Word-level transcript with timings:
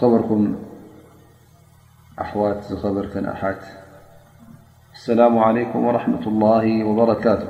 خبركم 0.00 0.56
أحوات 2.20 2.64
خبر 2.74 3.04
أت 3.14 3.66
السلام 4.94 5.38
عليكم 5.38 5.80
ورحمة 5.84 6.24
الله 6.28 6.84
وبركاته 6.84 7.48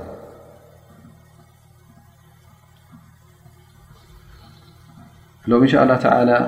ل 5.51 5.55
إن 5.55 5.67
شاء 5.73 5.83
الله 5.83 5.97
تعالى 6.09 6.39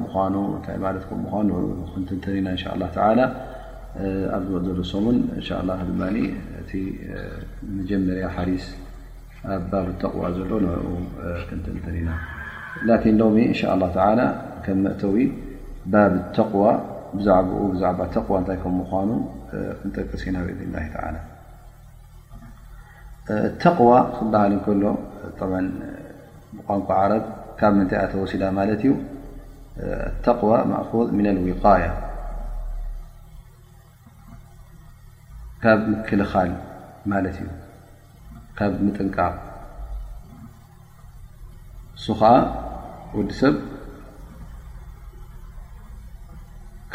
ንቋ 26.78 27.45
ካብ 27.60 27.74
ምንታይ 27.78 28.00
ኣተወሲላ 28.06 28.44
ማለት 28.58 28.82
እዩ 28.84 28.92
ተقዋ 30.26 30.52
ማእዝ 30.70 31.10
ምና 31.18 31.28
ልዊቃያ 31.38 31.86
ካብ 35.64 35.80
ምክልኻል 35.92 36.52
ማለት 37.12 37.38
እዩ 37.42 37.48
ካብ 38.58 38.74
ምጥንቃቕ 38.86 39.34
እሱ 41.98 42.06
ከዓ 42.20 42.32
ወዲሰብ 43.18 43.56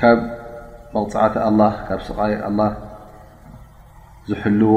ካብ 0.02 0.20
መቕፃዕቲ 0.95 1.34
ካብ 1.89 2.00
ስቃይ 2.06 2.33
ኣላ 2.48 2.61
ዝሐልዎ 4.28 4.74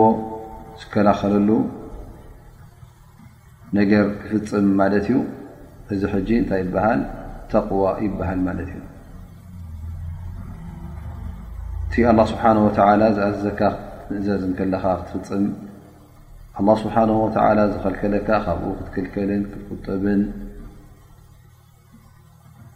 ዝከላኸለሉ 0.80 1.50
ነገር 3.78 4.06
ክፍፅም 4.24 4.68
ማለት 4.82 5.02
እዩ 5.12 5.18
እዚ 5.92 6.02
ሕጂ 6.14 6.30
እንታይ 6.42 6.60
ይበሃል 6.64 7.00
ተقዋ 7.52 7.84
ይበሃል 8.06 8.40
ማለት 8.48 8.70
እዩ 8.76 8.82
እቲ 11.86 11.94
ስብሓ 12.32 12.44
ዝኣዘካ 13.18 13.60
ምእዛዝ 14.10 14.44
ከለኻ 14.60 14.84
ክትፍፅም 15.10 15.46
ስብሓ 16.84 16.96
ዝኸልከለልካ 17.74 18.30
ካብኡ 18.46 18.72
ክትክልከልን 18.80 19.44
ክትቁጠብን 19.52 20.22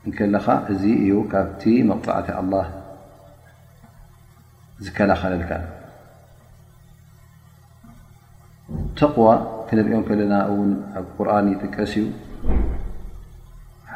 እከለኻ 0.09 0.45
እዚ 0.73 0.83
እዩ 1.05 1.15
ካብቲ 1.31 1.63
መቕፃዕቲ 1.89 2.27
ኣ 2.39 2.63
ዝከላኸለልካ 4.85 5.51
ተقዋ 8.99 9.27
ክነሪኦም 9.67 10.03
ከለና 10.07 10.33
እውን 10.51 10.71
ኣብ 10.99 11.05
ቁርን 11.17 11.45
ይጥቀስ 11.53 11.91
እዩ 12.01 12.05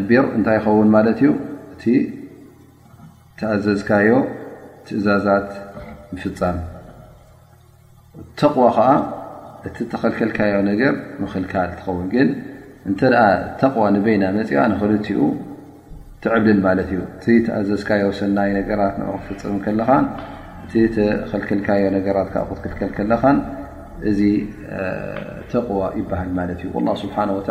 ኣቢር 0.00 0.24
እንታይ 0.36 0.56
ይኸውን 0.58 0.88
ማለት 0.96 1.18
እዩ 1.22 1.30
እቲ 1.74 1.84
ተኣዘዝካዮ 3.38 4.08
ትእዛዛት 4.86 5.50
ፍም 6.22 6.56
ተዋ 8.40 8.66
ከ 8.76 8.80
እቲ 9.68 9.76
ተኸልከልካዮ 9.92 10.54
ነገር 10.70 10.94
ክልካል 11.32 11.68
ትኸውን 11.78 12.06
ግን 12.14 12.28
እንተ 12.90 13.00
ተዋ 13.60 13.82
ንበና 13.94 14.22
መፅያ 14.36 14.60
ንክልትኡ 14.72 15.20
ትዕብልል 16.24 16.58
ማት 16.66 16.78
እዩ 16.86 16.94
እቲ 17.16 17.26
ተኣዘዝካዮ 17.46 18.04
ሰናይ 18.20 18.50
ነገራት 18.58 18.94
ክፍፅም 19.26 19.58
ለኻ 19.80 19.90
እ 20.80 20.82
ልካዮ 21.60 21.84
ነገራ 21.98 22.18
ትክከል 22.58 22.90
ከለኻ 22.98 23.22
እዚ 24.10 24.20
ተዋ 25.52 25.80
ይበሃል 26.00 26.30
ማት 26.38 26.50
እዩ 26.66 26.70
ስብሓ 27.02 27.16
እቶ 27.40 27.48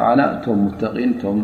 ን 1.39 1.43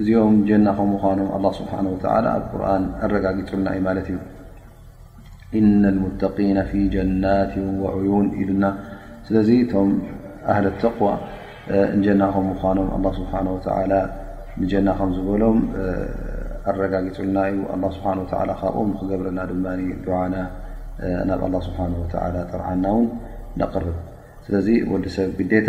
እዚኦም 0.00 0.36
ጀና 0.48 0.66
ከም 0.76 0.88
ምኖም 0.92 1.44
ስብሓ 1.58 1.72
ኣብ 2.34 2.44
ቁርን 2.52 2.84
ኣረጋጊፅልና 3.06 3.66
እዩ 3.74 3.80
ማለት 3.88 4.06
እዩ 4.12 4.18
ኢነ 5.58 5.82
ልሙተقና 5.96 6.58
ፊ 6.68 6.82
ጀናት 6.94 7.52
ወዕዩን 7.84 8.26
ኢሉና 8.42 8.64
ስለዚ 9.26 9.48
እቶም 9.64 9.90
ኣህል 10.52 10.66
ተقዋ 10.82 11.08
እጀና 11.96 12.22
ከም 12.36 12.46
ምኖም 12.52 13.06
ስብሓ 13.18 13.32
ንጀና 14.62 14.88
ከም 15.00 15.10
ዝበሎም 15.16 15.60
ኣረጋጊፅልና 16.70 17.38
እዩ 17.52 17.60
ስብሓ 17.96 18.08
ካብኦም 18.60 18.88
ንክገብረና 18.94 19.38
ድማ 19.50 19.66
ድዓና 20.06 20.34
ናብ 21.28 21.42
ስብሓ 21.68 21.78
ጠርዓና 22.52 22.84
ውን 22.96 23.06
ነቅርብ 23.62 23.94
ስለዚ 24.46 24.68
ወዲ 24.92 25.04
ሰብ 25.16 25.28
ግዴታ 25.38 25.68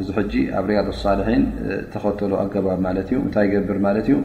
እዚ 0.00 0.08
ሕጂ 0.18 0.34
ኣብ 0.58 0.64
ሪያዶሳልሒን 0.70 1.42
ተኸተሎ 1.92 2.32
ኣገባብ 2.42 2.78
ማለት 2.86 3.08
እዩ 3.12 3.18
እንታይ 3.26 3.46
ገብር 3.54 3.78
ማለት 3.86 4.06
እዩ 4.10 4.16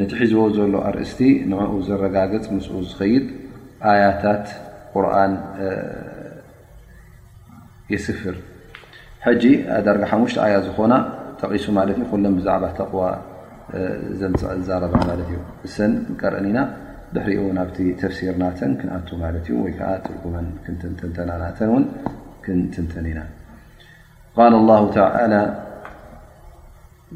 ነቲሒዝቦ 0.00 0.40
ዘሎ 0.56 0.74
ኣርእስቲ 0.88 1.20
ንኡ 1.52 1.72
ዘረጋገፅ 1.88 2.46
ምስ 2.56 2.66
ዝኸይድ 2.90 3.26
ኣያታት 3.92 4.46
ቁርን 4.94 5.32
የስፍር 7.94 8.36
ጂ 9.42 9.44
ዳርጋ 9.86 10.04
ሓሙሽተ 10.12 10.38
ኣያት 10.46 10.64
ዝኾና 10.68 10.94
ጠቂሱ 11.40 11.66
ማለት 11.80 11.96
እዩ 12.00 12.06
ኩሎም 12.12 12.34
ብዛዕባ 12.38 12.64
ተቕዋ 12.78 13.02
ዝዛረባ 14.20 14.94
ማለት 15.10 15.28
እዩ 15.32 15.40
እሰን 15.66 15.92
ቀረአኒ 16.20 16.46
ኢና 16.52 16.60
ብሕሪኡ 17.14 17.44
ናብቲ 17.58 17.78
ተፍሲርናተን 18.02 18.72
ክንኣቱ 18.80 19.08
ማለት 19.24 19.46
እዩ 19.50 19.54
ወይከዓ 19.66 19.90
ጥርጉመን 20.06 20.48
ክንትንንተና 20.64 21.30
ናተን 21.44 21.70
እውን 21.74 21.84
ክንትንተኒ 22.46 23.06
ኢና 23.14 23.20
قال 24.36 24.54
الله 24.54 24.90
تعالى 24.90 25.54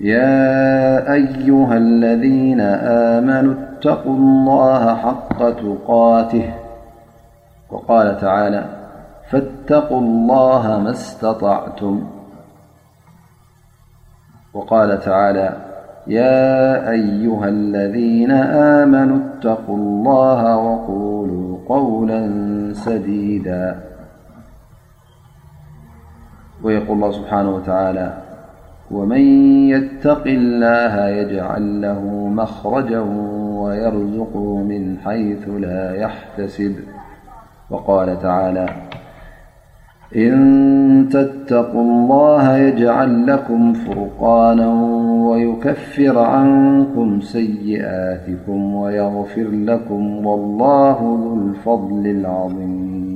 يا 0.01 1.13
أيها 1.13 1.77
الذين 1.77 2.61
آمنوا 2.61 3.55
اتقوا 3.55 4.15
الله 4.15 4.95
حق 4.95 5.39
تقاته 5.51 6.55
وقال 7.71 8.19
تعالى 8.21 8.65
فاتقوا 9.31 10.01
الله 10.01 10.79
ما 10.79 10.91
استطعتم 10.91 12.03
وقال 14.55 15.01
تعالى 15.01 15.57
يا 16.07 16.91
أيها 16.91 17.49
الذين 17.49 18.31
آمنوا 18.81 19.19
اتقوا 19.19 19.77
الله 19.77 20.57
وقولوا 20.57 21.59
قولا 21.69 22.21
سديدا 22.75 23.81
ويقول 26.67 26.97
الله 26.97 27.11
سبحانه 27.11 27.55
وتعالى 27.57 28.13
ومن 28.91 29.21
يتقي 29.71 30.35
الله 30.37 31.09
يجعل 31.09 31.83
له 31.83 32.29
مخرجا 32.35 33.01
ويرزقوا 33.63 34.59
من 34.65 34.97
حيث 35.05 35.49
لا 35.49 35.95
يحتسب 35.95 36.75
وقال 37.71 38.19
تعالى 38.23 38.67
إن 40.17 41.09
تتقوا 41.13 41.83
الله 41.83 42.57
يجعل 42.57 43.27
لكم 43.27 43.73
فرقانا 43.73 44.69
ويكفر 45.27 46.19
عنكم 46.19 47.21
سيئاتكم 47.21 48.75
ويغفر 48.75 49.49
لكم 49.53 50.27
والله 50.27 50.99
ذو 51.23 51.35
الفضل 51.49 52.07
العظيم 52.07 53.16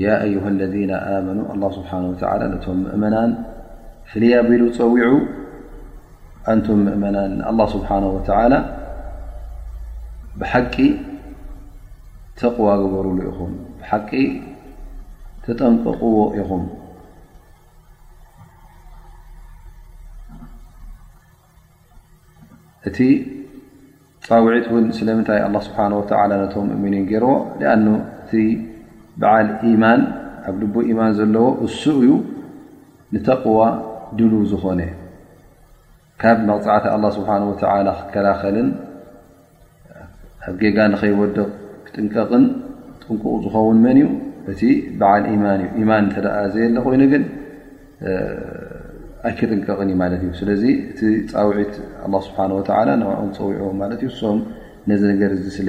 ه 0.00 0.04
اذ 0.26 0.34
ምእመናን 2.82 3.30
ፍያ 4.12 4.34
ቢሉ 4.48 4.62
ፀዑ 4.76 5.00
ን 6.58 6.76
ምእመና 6.86 7.18
لله 7.32 7.72
ه 7.90 8.60
ብቂ 10.40 10.74
ተقዋ 12.40 12.66
በሩሉ 12.92 13.18
ኹ 13.38 13.98
ቂ 14.10 14.12
ተጠንቕዎ 15.44 16.04
ኢኹም 16.40 16.64
እቲ 22.88 22.98
ዒ 24.30 24.82
ስምታይ 24.98 25.40
ምእምኒ 26.72 26.94
በዓል 29.20 29.48
ኢማን 29.70 30.00
ኣብ 30.50 30.54
ድቡ 30.62 30.74
ኢማን 30.90 31.12
ዘለዎ 31.18 31.46
እሱእ 31.66 31.96
እዩ 32.04 32.12
ንተቕዋ 33.14 33.60
ድሉ 34.18 34.32
ዝኾነ 34.52 34.80
ካብ 36.22 36.38
መቕፃዕተ 36.48 36.84
ኣላ 36.94 37.04
ስብሓ 37.16 37.30
ወ 37.50 37.54
ክከላኸልን 37.60 38.68
ኣብ 40.48 40.54
ጌጋ 40.62 40.78
ንኸይወደቕ 40.92 41.50
ክጥንቀቕን 41.86 42.44
ጥንቁቕ 43.02 43.34
ዝኸውን 43.44 43.78
መን 43.84 43.98
እዩ 44.00 44.08
እቲ 44.52 44.60
በዓል 45.00 45.24
ኢማን 45.32 45.60
እዩ 45.66 45.70
ኢማን 45.82 46.04
እተደኣ 46.10 46.36
ዘየ 46.54 46.64
ለ 46.76 46.80
ኮይኑ 46.86 47.02
ግን 47.12 47.24
ኣይክጥንቀቕን 49.28 49.88
ዩ 49.92 49.96
ማለት 50.02 50.20
እዩ 50.26 50.30
ስለዚ 50.40 50.62
እቲ 50.92 51.00
ፃውዒት 51.32 51.74
ስብሓ 52.28 52.38
ናዕኦን 52.50 53.30
ዝፀዊዕዎ 53.36 53.70
ማለት 53.82 54.00
እዩ 54.06 54.10
እሶም 54.14 54.40
ነዚ 54.90 55.02
ነገር 55.12 55.30
ዝ 55.42 55.46
ስለ 55.58 55.68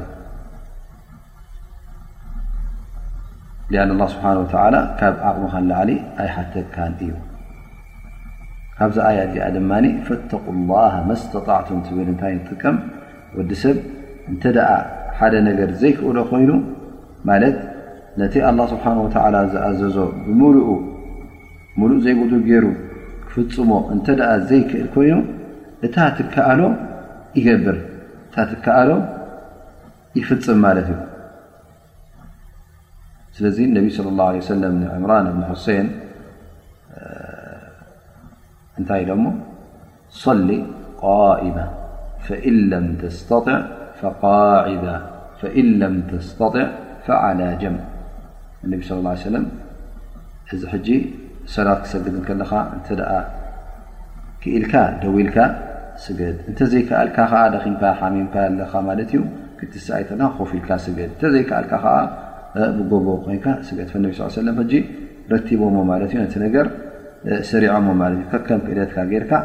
ه 6.34 6.34
ቕም 6.34 7.20
ካብዚ 8.80 8.98
ኣያ 9.08 9.18
እዚኣ 9.28 9.46
ድማ 9.54 9.72
ፈተق 10.06 10.44
ላ 10.68 10.76
መስተጣዕቱ 11.08 11.68
ትብል 11.86 12.06
እንታይ 12.12 12.32
ንጥቀም 12.36 12.76
ወዲ 13.38 13.50
ሰብ 13.62 13.76
እንተደ 14.32 14.56
ሓደ 15.18 15.34
ነገር 15.48 15.70
ዘይክእሎ 15.82 16.16
ኮይኑ 16.30 16.50
ማለት 17.30 17.56
ነቲ 18.20 18.34
ኣላه 18.50 18.64
ስብሓን 18.72 18.98
ወተላ 19.04 19.34
ዝኣዘዞ 19.52 19.96
ብሙ 20.26 20.40
ሙሉእ 21.80 22.00
ዘይብጡ 22.06 22.32
ገይሩ 22.48 22.64
ክፍፅሞ 23.28 23.70
እንተ 23.94 24.06
ደ 24.20 24.30
ዘይክእል 24.50 24.88
ኮይኑ 24.96 25.14
እታ 25.88 25.96
ትከኣሎ 26.18 26.60
ይገብር 27.38 27.78
እታ 28.28 28.34
ትከኣሎ 28.52 28.90
ይፍፅም 30.20 30.58
ማለት 30.66 30.86
እዩ 30.94 31.00
ስለዚ 33.36 33.58
ነብ 33.78 33.86
ለ 34.04 34.08
ላه 34.20 34.32
ሰለም 34.50 34.72
ንዕምራን 34.84 35.26
እብን 35.30 35.44
ሴን 35.66 35.86
እታይ 38.80 39.02
ሞ 39.22 39.24
صሊ 40.24 40.48
قئ 41.02 41.44
ስطع 47.04 47.18
على 47.26 47.48
ም 47.74 47.76
ነቢ 48.72 48.80
صى 48.90 48.94
ه 49.34 49.36
እዚ 50.54 50.62
ሰላት 51.54 51.78
ክሰግድ 51.84 52.14
ከለ 52.28 52.40
ክኢልካ 54.42 54.72
ደዊ 55.02 55.16
ኢልካ 55.24 55.38
ገድ 56.18 56.36
እተዘይከአል 56.50 57.08
ደም 57.54 57.74
ምካ 58.24 58.34
ዩ 59.16 59.18
ክትስይ 59.58 60.02
ከፍ 60.68 60.82
ል 60.90 60.92
ዘይል 61.24 61.38
ብ 62.90 62.92
ኮይ 65.44 65.56
ቦ 65.60 65.62
ሰከም 67.50 68.60
ክ 68.96 69.38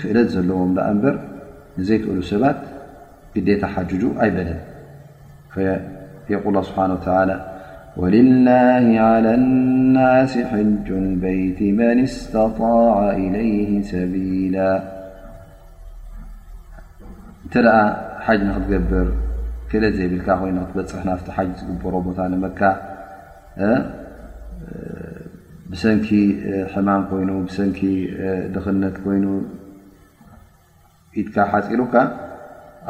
ክእለት 0.00 0.28
ዘለዎ 0.34 0.58
በር 1.02 1.16
ዘይክእሉ 1.88 2.18
ሰባት 2.32 2.60
ግታ 3.46 3.62
ሓጁ 3.74 4.00
ኣይበለ 4.24 4.50
ق 5.54 5.56
ه 5.68 5.68
ብه 6.28 7.12
ى 7.34 7.38
ولله 8.00 8.86
على 9.10 9.30
ال 9.40 9.96
ح 10.50 10.52
በ 11.78 11.80
ن 11.98 12.00
ስطع 12.18 12.58
إلይه 13.22 13.70
ሰቢيل 13.92 14.56
እተ 17.46 17.54
ሓ 18.24 18.26
ክትገብር 18.52 19.08
ክእለ 19.70 19.84
ዘይብል 19.96 20.20
ይ 20.22 20.52
ትበፅح 20.70 21.00
ና 21.08 21.10
ዝሮ 21.82 21.94
ቦታ 22.06 22.18
መ 22.44 22.48
ብሰንኪ 25.72 26.08
ሕማም 26.72 27.02
ኮይኑ 27.10 27.30
ብሰንኪ 27.48 27.78
ድኽነት 28.54 28.96
ኮይኑ 29.04 29.26
ኢትካ 31.20 31.36
ሓፂሩካ 31.52 31.94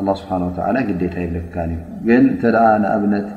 ኣ 0.01 0.03
ስብሓን 0.21 0.43
ተላ 0.57 0.77
ግዴታ 0.89 1.17
የለካ 1.25 1.57
ግን 2.09 2.25
እተ 2.35 2.43
ንኣብነት 2.83 3.29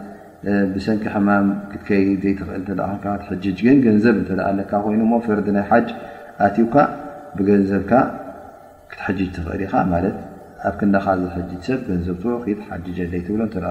ብሰንኪ 0.74 1.04
ሕማም 1.16 1.46
ክትከይ 1.72 2.04
ዘይእልትጅ 2.24 3.58
ግን 3.68 3.78
ገንዘብ 3.86 4.18
ተ 4.30 4.40
ኣካ 4.60 4.72
ኮይኑሞ 4.88 5.12
ፈርዲ 5.28 5.48
ናይ 5.58 5.66
ሓጅ 5.74 5.88
ኣትዩካ 6.48 6.76
ብገንዘብካ 7.38 7.92
ክትሕጅጅ 8.92 9.30
ትኽእል 9.38 9.62
ኢኻ 9.68 9.74
ማት 9.94 10.06
ኣብ 10.68 10.76
ክደኻ 10.82 11.06
ዝሕ 11.22 11.36
ሰብ 11.68 11.80
ገንዘብትት 11.92 12.60
ሓጅ 12.72 12.86
ይትብሎ 13.20 13.42
ተ 13.56 13.66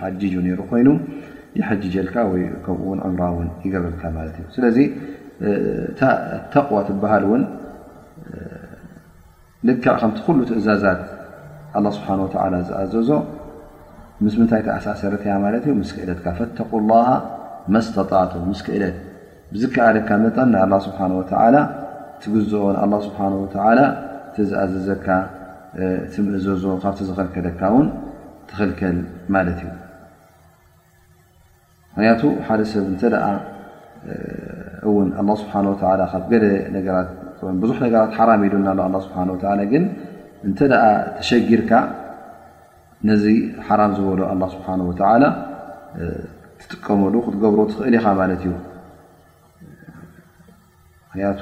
ሓጁ 0.00 0.32
ሩ 0.46 0.58
ኮይኑ 0.70 0.88
ኡም 1.62 1.70
ይበል 1.82 2.06
ለ 2.10 2.66
ዋ 6.74 6.76
ትሃል 6.90 7.24
ን 7.40 7.42
ል 9.66 9.68
ከምቲ 9.82 10.18
ሉ 10.38 10.40
ትእዛዛት 10.48 11.02
ስ 11.96 11.98
ዝኣዘዞ 12.68 13.10
ምስ 14.24 14.34
ምታይ 14.40 14.60
ተኣሳሰረትያ 14.66 15.32
ክእለት 15.94 16.20
ፈተق 16.38 16.72
መስተጣዕቱ 17.74 18.32
ስ 18.58 18.60
ክእለት 18.66 18.96
ዝከዓደካ 19.60 20.08
መጠን 20.24 20.52
ስ 20.86 20.88
ግዝኦ 22.34 22.62
ስ 23.04 23.06
ዝኣዘዘካ 24.50 25.08
ምእዘዞ 26.26 26.64
ካ 26.82 26.84
ዝልከለካ 27.16 27.60
ትክልከል 28.50 28.96
ማ 29.34 29.36
እዩ 29.52 29.62
ምክንያቱ 31.96 32.22
ሓደ 32.46 32.60
ሰብ 32.70 32.84
እንተደ 32.92 33.14
እውን 34.88 35.08
ስሓ 35.40 35.52
ካብ 36.12 36.22
ገደ 36.32 36.44
ብዙሕ 37.62 37.78
ነገራት 37.86 38.10
ሓራ 38.16 38.30
ኢዶና 38.48 38.68
ስብሓ 39.06 39.18
ግን 39.72 39.84
እንተደ 40.48 40.72
ተሸጊርካ 41.18 41.70
ነዚ 43.08 43.24
ሓራም 43.66 43.92
ዝበሎ 43.98 44.20
ኣላ 44.32 44.42
ስብሓን 44.54 44.80
ወ 44.88 44.92
ትጥቀመሉ 46.60 47.14
ክትገብሮ 47.26 47.60
ትኽእል 47.70 47.94
ኢኻ 47.98 48.06
ማለት 48.20 48.42
እዩ 48.44 48.52
ምክንያቱ 51.06 51.40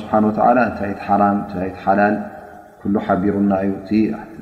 ስብሓ 0.00 0.12
እንታይ 0.24 0.52
ቲ 0.78 0.82
እታይ 0.92 0.94
ቲ 1.52 1.72
ሓላል 1.84 2.14
ኩሉ 2.82 2.94
ሓቢሩና 3.06 3.52
እዩ 3.66 3.72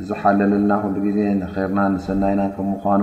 ዝሓለለ 0.09 0.53
ለና 0.63 0.71
ሉ 0.95 0.97
ዜ 1.17 1.19
ንርናን 1.41 1.93
ንሰናይና 1.99 2.43
ከም 2.57 2.69
ምኳኑ 2.75 3.03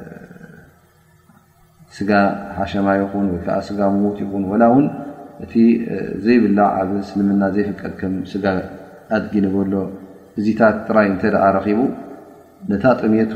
ስጋ 1.95 2.11
ሓሸማ 2.57 2.87
ይኹን 2.99 3.25
ከዓ 3.45 3.55
ስጋ 3.69 3.79
ምሙት 3.93 4.17
ይኹን 4.23 4.43
ላ 4.61 4.65
እውን 4.71 4.85
እቲ 5.45 5.53
ዘይብላ 6.25 6.59
ኣብ 6.79 6.89
እስልምና 7.03 7.43
ዘይፍቀጥ 7.55 7.91
ከም 8.01 8.13
ስጋ 8.31 8.45
ኣድጊ 9.15 9.33
ንበሎ 9.45 9.73
እዚታት 10.39 10.75
ጥራይ 10.87 11.07
እተ 11.15 11.23
ረኪቡ 11.57 11.79
ነታ 12.71 12.83
ጥሜቱ 13.01 13.33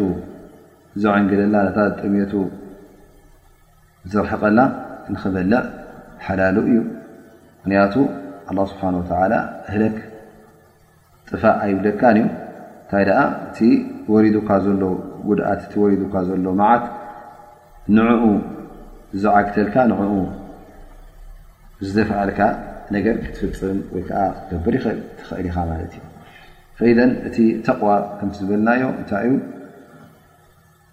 ዘዕንግለላ 1.03 1.55
ነታ 1.67 1.77
ጥሜቱ 2.01 2.33
ዘርሕቐና 4.13 4.59
ንክበልእ 5.13 5.63
ሓላሉ 6.25 6.55
እዩ 6.69 6.77
ምክንያቱ 7.59 7.93
ኣ 8.51 8.65
ስብሓን 8.71 8.95
ህለክ 9.73 9.97
ጥፋእ 11.29 11.57
ኣይብለካእዩ 11.65 12.17
እንታይ 12.25 13.03
ደ 13.07 13.11
እቲ 13.45 13.57
ወሪዱካ 14.13 14.49
ዘሎ 14.65 14.81
ጉድኣት 15.27 15.59
እቲ 15.67 15.73
ወሪዱካ 15.83 16.13
ዘሎ 16.29 16.45
መዓት 16.59 16.83
ንዕኡ 17.97 18.21
ዝዓግተልካ 19.23 19.75
ንኡ 19.89 19.99
ዝዘፈአልካ 21.85 22.39
ነገር 22.95 23.15
ክትፍፅም 23.23 23.77
ወይ 23.95 24.03
ከዓ 24.07 24.19
ክትገብር 24.37 24.73
ይኽእል 24.77 24.99
ትኽእል 25.19 25.45
ኢኻ 25.49 25.57
ማለት 25.71 25.93
እዩ 26.79 26.89
ኢ 26.91 27.13
እቲ 27.27 27.37
ተቕዋ 27.67 27.91
ከምቲ 28.19 28.35
ዝብልናዮ 28.43 28.83
እንታይ 28.99 29.23
እዩ 29.29 29.35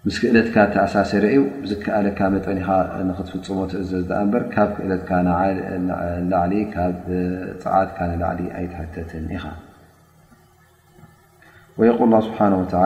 ምስ 0.05 0.15
ክእለትካ 0.21 0.55
ተኣሳሰረ 0.73 1.25
እ 1.35 1.39
ብዝከኣለካ 1.65 2.19
መጠን 2.33 2.57
ኢኻ 2.61 2.69
ንክትፍፅሞ 3.09 3.59
እዘኣ 3.81 4.19
በር 4.31 4.43
ካብ 4.55 4.69
ክእለትካ 4.77 5.09
ላዕሊ 6.31 6.53
ካብ 6.73 6.95
ፀዓትካ 7.63 7.97
ንላዕሊ 8.11 8.41
ኣይትሕተትን 8.57 9.25
ኢኻ 9.37 9.45
ወል 11.79 11.91
ስብሓ 12.27 12.37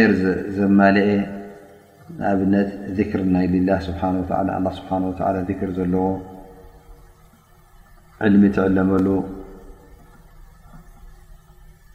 ር 0.08 0.12
ዘማልአ 0.56 1.08
ኣብነት 2.30 2.68
ذር 2.96 3.20
ናይ 3.34 3.46
ላه 3.68 3.78
ስሓه 3.86 4.12
ስሓه 4.78 5.38
ذር 5.58 5.70
ዘለዎ 5.78 6.04
ዕልሚ 8.26 8.42
ትዕለመሉ 8.56 9.06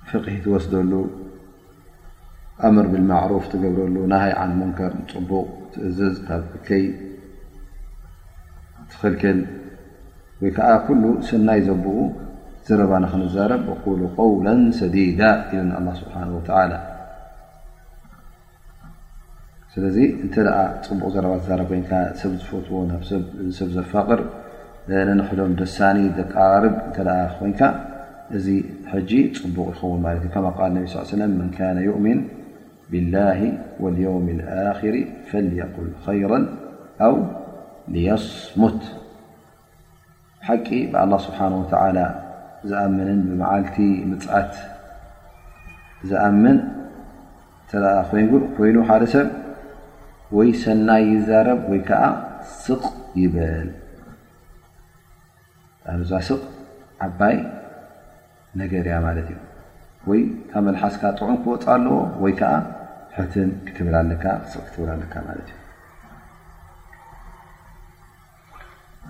ፍق 0.10 0.25
ትወስደሉ 0.48 0.91
ምር 2.75 2.86
ብማعرፍ 2.94 3.46
ትገብረሉ 3.53 3.96
ናሃይ 4.13 4.34
ን 4.50 4.51
መንከር 4.62 4.91
ፅቡቕ 5.13 5.50
እዝዝ 5.88 6.15
ከይ 6.67 6.84
ትክልክል 8.91 9.38
ወይከዓ 10.41 10.70
ኩሉ 10.88 11.03
ስናይ 11.29 11.62
ዘብኡ 11.70 11.96
ዝረባ 12.67 12.94
ክዛረብ 13.13 13.65
ق 13.84 13.88
قውل 14.20 14.46
ሰዲዳ 14.82 15.20
እዩ 15.51 15.62
لله 15.74 15.94
ስብሓه 16.01 16.96
ስ 19.86 19.98
ፅቡቅ 20.90 21.10
ዘረባ 21.16 21.34
ረ 21.60 21.62
ሰብ 22.20 22.34
ዝፈትዎ 23.74 24.02
قር 24.10 24.22
ሎም 25.40 25.54
ደ 26.18 26.24
ር 26.63 26.72
ኮ 26.96 27.68
እዚ 28.38 28.48
ፅቡቕ 28.88 29.58
ይኸን 30.88 31.32
ل 31.78 31.80
يؤሚን 31.90 32.20
بله 32.92 33.40
واليوም 33.84 34.28
ا 34.66 34.68
فلقل 35.30 35.90
خر 36.04 36.32
و 37.10 37.13
ليስمት 37.94 38.82
ቂ 40.66 40.68
ብلله 40.92 41.20
ስብሓه 41.26 41.54
ዝኣምን 42.70 43.20
ዓልቲ 43.54 43.78
ፅት 44.30 44.54
ም 46.44 46.56
ኮይ 48.56 48.70
ይኑ 48.72 48.78
ብ 48.86 49.34
ወይ 50.36 50.50
ሰናይ 50.62 51.04
ይዛረብ 51.16 51.60
ወይ 51.72 51.80
ከዓ 51.90 52.04
ስቕ 52.63 52.84
ይብል 53.22 53.70
ኣብዛ 55.94 56.12
ስቕ 56.30 56.42
ዓባይ 57.06 57.36
ነገር 58.62 58.86
እያ 58.90 58.98
ማለት 59.06 59.28
እዩ 59.34 59.38
ወይ 60.10 60.22
ካ 60.50 60.54
መልሓስካ 60.66 61.04
ጥዑም 61.20 61.38
ክወፅ 61.44 61.63
ኣለዎ 61.76 61.96
ወይ 62.24 62.34
ከዓ 62.40 62.52
ሕትን 63.18 63.50
ክትብል 63.68 63.96
ኣለካስ 64.02 64.52
ክትብል 64.66 64.90
ኣለካ 64.96 65.13
ማለት 65.28 65.48
እዩ 65.54 65.63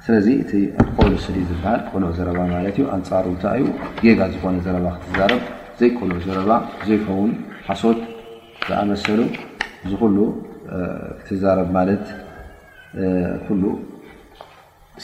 ስለዚ 0.05 0.27
እቲ 0.43 0.51
ቆልስሊ 0.97 1.37
ዝበሃል 1.49 1.81
ቆልዕ 1.91 2.09
ዘረባ 2.17 2.39
ማለት 2.55 2.75
እዩ 2.79 2.85
ኣንፃሩ 2.97 3.25
እንታይ 3.35 3.61
እዩ 3.65 3.71
ጌጋ 4.03 4.21
ዝኮነ 4.33 4.55
ዘረባ 4.67 4.87
ክትዛረብ 5.01 5.41
ዘይቆልዑ 5.79 6.17
ዘረባ 6.27 6.51
ዘይኸውን 6.89 7.31
ሓሶት 7.69 7.99
ዝኣመሰሉ 8.67 9.19
ዝ 9.89 9.97
ሉ 10.17 10.19
ትብማ 11.25 11.77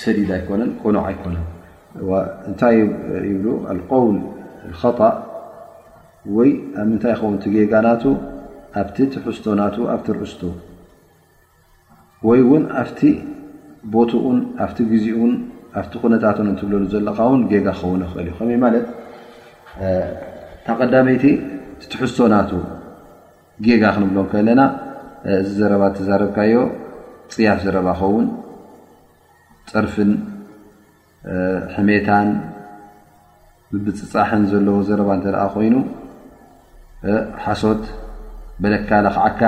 ሰዲድ 0.02 0.30
ኣይኮነን 0.36 0.70
ቆኑዕ 0.82 1.02
ኣይኮነእታይ 1.10 2.78
ብ 3.44 3.48
ውል 4.04 4.18
ወይ 6.36 6.50
ኣብ 6.82 6.86
ምታይ 6.92 7.14
ኸውንቲ 7.20 7.44
ጌጋና 7.56 7.88
ኣብቲ 8.82 8.98
ትሕዝቶና 9.14 9.62
ኣ 9.96 9.98
ርእስ 10.20 10.34
ወይ 12.28 12.40
እውን 12.46 12.64
ኣብቲ 12.82 13.00
ቦትን 13.94 14.38
ኣቲ 14.66 14.78
ግዜኡን 14.94 15.34
ኣ 15.82 15.84
ኩነታት 16.04 16.38
እትብሉ 16.54 16.74
ዘለካ 16.94 17.20
ን 17.40 17.42
ጌጋ 17.52 17.68
ክኸ 17.76 17.82
ኽእል 18.14 18.30
እዩ 18.30 18.58
ከይ 18.62 18.78
ተቐዳመይቲ 20.66 21.26
ትሕዝቶናቱ 21.92 22.52
ጌጋ 23.68 23.84
ክንብሎን 23.96 24.28
ከ 24.32 24.34
ኣለና 24.42 24.62
እዚ 25.32 25.50
ዘረባ 25.60 25.84
ተዛረብካዮ 25.98 26.54
ፅያፍ 27.34 27.60
ዘረባ 27.66 27.88
ክኸውን 28.00 28.26
ፅርፍን 29.70 30.12
ሕሜታን 31.76 32.30
ብፅፃሕን 33.86 34.44
ዘለዎ 34.52 34.76
ዘረባ 34.90 35.10
እንተደኣ 35.18 35.44
ኮይኑ 35.56 35.76
ሓሶት 37.46 37.84
በለካለክዓካ 38.64 39.42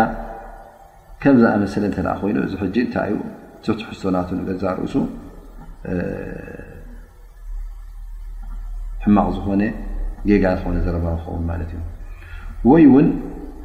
ከምዝኣመሰለ 1.21 1.83
እተደኣ 1.91 2.11
ኮይኑ 2.23 2.37
እዚ 2.47 2.53
ሕጂ 2.63 2.75
እንታይዩ 2.87 3.15
ትትሕዝቶናትገዛ 3.63 4.63
ርእሱ 4.79 4.95
ሕማቕ 9.03 9.27
ዝኾነ 9.37 9.61
ጌጋ 10.29 10.45
ዝኾነ 10.59 10.75
ዘረባ 10.87 11.05
ዝኸውን 11.19 11.43
ማለት 11.51 11.69
እዩ 11.75 11.81
ወይ 12.71 12.83
እውን 12.89 13.07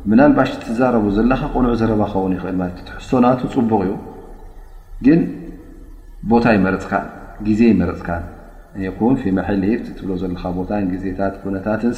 ምናልባሽ 0.08 0.50
ትዛረቡ 0.64 1.04
ዘለካ 1.16 1.42
ቁንዑ 1.54 1.68
ዘረባ 1.80 2.02
ክኸውን 2.12 2.32
ይኽእል 2.36 2.56
ማለት 2.60 2.76
እዩ 2.82 2.86
ሕሶናቱ 2.98 3.40
ፅቡቕ 3.54 3.72
እዩ 3.86 3.92
ግን 5.06 5.20
ቦታ 6.30 6.44
ይመርፅካን 6.56 7.04
ግዜ 7.46 7.60
ይመርፅካን 7.74 8.24
ኮን 8.98 9.14
ፊመሕልሂ 9.22 9.70
ትብሎ 9.98 10.10
ዘለካ 10.22 10.42
ቦታን 10.58 10.84
ግዜታት 10.92 11.34
ነታትን 11.56 11.92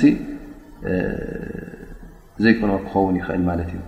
ዘይቁንዑ 2.44 2.74
ክኸውን 2.86 3.16
ይኽእል 3.20 3.42
ማለት 3.50 3.70
እዩ 3.74 3.80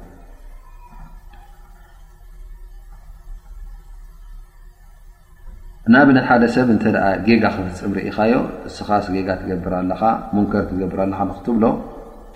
ናኣብነት 5.92 6.24
ሓደ 6.29 6.42
ሰብ 6.53 6.68
እንተ 6.74 6.85
ደኣ 6.94 7.07
ጌጋ 7.27 7.44
ክፍፅም 7.55 7.92
ርኢኻዮ 7.96 8.35
እስኻ 8.68 8.88
ስ 9.07 9.09
ጌጋ 9.16 9.29
ትገብር 9.40 9.72
ኣለካ 9.79 10.03
ሙንከር 10.35 10.62
ትገብር 10.70 10.98
ኣለካ 11.05 11.20
ንክትብሎ 11.31 11.64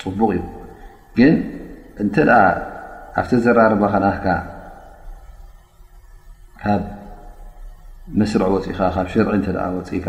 ፅቡቕ 0.03 0.31
እዩግ 0.38 0.45
እንተደኣ 2.03 2.41
ኣብተዘራርበ 3.21 3.83
ኸናካ 3.93 4.25
ካብ 6.63 6.83
መስርዒ 8.21 8.49
ወፂኢኻ 8.55 8.79
ካብ 8.97 9.07
ሽርዒ 9.13 9.31
እተ 9.41 9.47
ወፅኢካ 9.77 10.07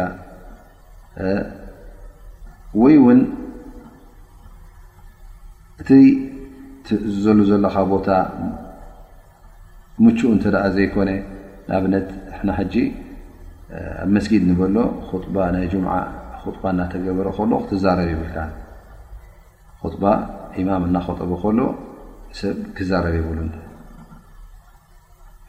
ወይ 2.84 2.96
እውን 3.00 3.20
እቲ 5.82 5.90
ዘሉ 7.24 7.40
ዘለካ 7.52 7.76
ቦታ 7.94 8.10
ምቹኡ 10.06 10.30
እንተ 10.36 10.46
ዘይኮነ 10.76 11.10
ንኣብነት 11.70 12.08
ና 12.48 12.52
ሓጂ 12.58 12.74
ኣብ 14.04 14.10
መስጊድ 14.16 14.44
ንበሎ 14.52 14.78
ጥባ 15.24 15.36
ናይ 15.54 15.66
ጅምዓ 15.74 15.94
ጥባ 16.56 16.64
እናተገበረ 16.74 17.28
ከሎ 17.38 17.52
ክትዛረብ 17.64 18.10
ይብልካ 18.14 18.38
ማም 20.68 20.84
እናኸጠቡ 20.88 21.32
ከሎ 21.42 21.60
ሰብ 22.40 22.56
ክዛረብ 22.78 23.14
ይብሉን 23.18 23.50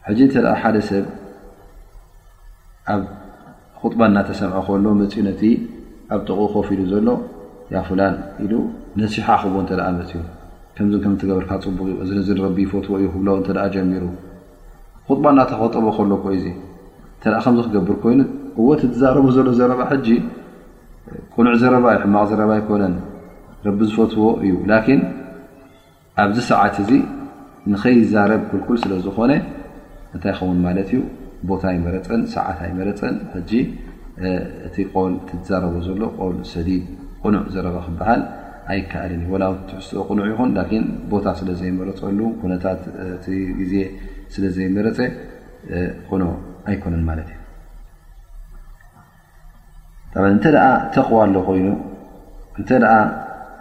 ሕጂ 0.07 0.19
ንተ 0.27 0.33
ሓደ 0.61 0.75
ሰብ 0.89 1.05
ኣብ 2.93 3.01
ጥባ 3.91 3.99
እናተሰምዖ 4.09 4.57
ከሎ 4.67 4.85
መፅኡ 5.01 5.17
ነቲ 5.27 5.41
ኣብ 6.13 6.21
ጥቑኡ 6.27 6.47
ከፊሉ 6.53 6.81
ዘሎ 6.93 7.07
ያ 7.73 7.77
ፍላን 7.89 8.15
ኢሉ 8.45 8.53
ነሲ 9.01 9.15
ሓ 9.27 9.37
ክቦ 9.43 9.55
እተ 9.65 9.71
መፅኡ 9.99 10.13
ከምዚ 10.75 10.93
ከም 11.03 11.13
ትገበርካ 11.21 11.51
ፅቡቅ 11.65 11.87
እዚ 12.03 12.09
ነዚ 12.19 12.29
ንረቢ 12.37 12.57
ፈትዎ 12.71 12.93
እዩ 13.01 13.07
ክብለ 13.13 13.27
ተ 13.47 13.67
ጀሚሩ 13.75 14.03
ባ 15.23 15.25
እናተኸጠቦ 15.33 15.85
ከሎ 15.99 16.11
ኮ 16.23 16.33
እዙ 16.39 16.45
እተ 17.17 17.23
ከምዚ 17.45 17.61
ክገብር 17.69 17.95
ኮይኑ 18.03 18.19
እዎት 18.59 18.81
ትዛረቡ 18.93 19.25
ዘሎ 19.37 19.47
ዘረባ 19.61 19.81
ሕጂ 19.93 20.07
ቁኑዕ 21.33 21.53
ዘረባ 21.61 21.85
ይሕማቕ 21.95 22.23
ዘረባ 22.31 22.51
ይኮነን 22.61 22.93
ረቢ 23.65 23.79
ዝፈትዎ 23.89 24.27
እዩ 24.43 24.51
ላኪን 24.69 25.01
ኣብዚ 26.21 26.37
ሰዓት 26.51 26.75
እዚ 26.83 26.91
ንከይዛረብ 27.71 28.41
ኩልኩል 28.51 28.77
ስለ 28.83 28.91
ዝኮነ 29.05 29.31
እንታይ 30.15 30.31
ይኸውን 30.33 30.59
ማለት 30.67 30.87
እዩ 30.95 30.99
ቦታ 31.49 31.63
ኣይመረፅን 31.73 32.21
ሰዓት 32.35 32.57
ይመረፅን 32.71 33.15
ሕጂ 33.35 33.51
እቲ 34.67 34.75
ቆል 34.93 35.13
ትዛረቦ 35.27 35.75
ዘሎ 35.87 36.01
ቆል 36.19 36.35
ሰዲድ 36.53 36.83
ቁኑዕ 37.23 37.43
ዘረባ 37.53 37.75
ክበሃል 37.85 38.21
ኣይከኣልን 38.71 39.21
ወላው 39.33 39.53
ትዝትኦ 39.69 39.99
ቁኑዕ 40.09 40.25
ይኹን 40.31 40.51
ቦታ 41.13 41.25
ስለ 41.39 41.49
ዘይመረፀሉ 41.61 42.19
ኩነታት 42.41 42.81
ግዜ 43.61 43.73
ስለ 44.33 44.43
ዘይመረፀ 44.57 44.97
ቁኑዕ 46.09 46.31
ኣይኮነን 46.69 47.03
ማለት 47.09 47.29
እዩ 47.31 47.37
እንተ 50.35 50.45
ደኣ 50.57 50.65
ተኽዋ 50.95 51.17
ኣሎ 51.25 51.35
ኮይኑ 51.47 51.67
እ 52.61 52.63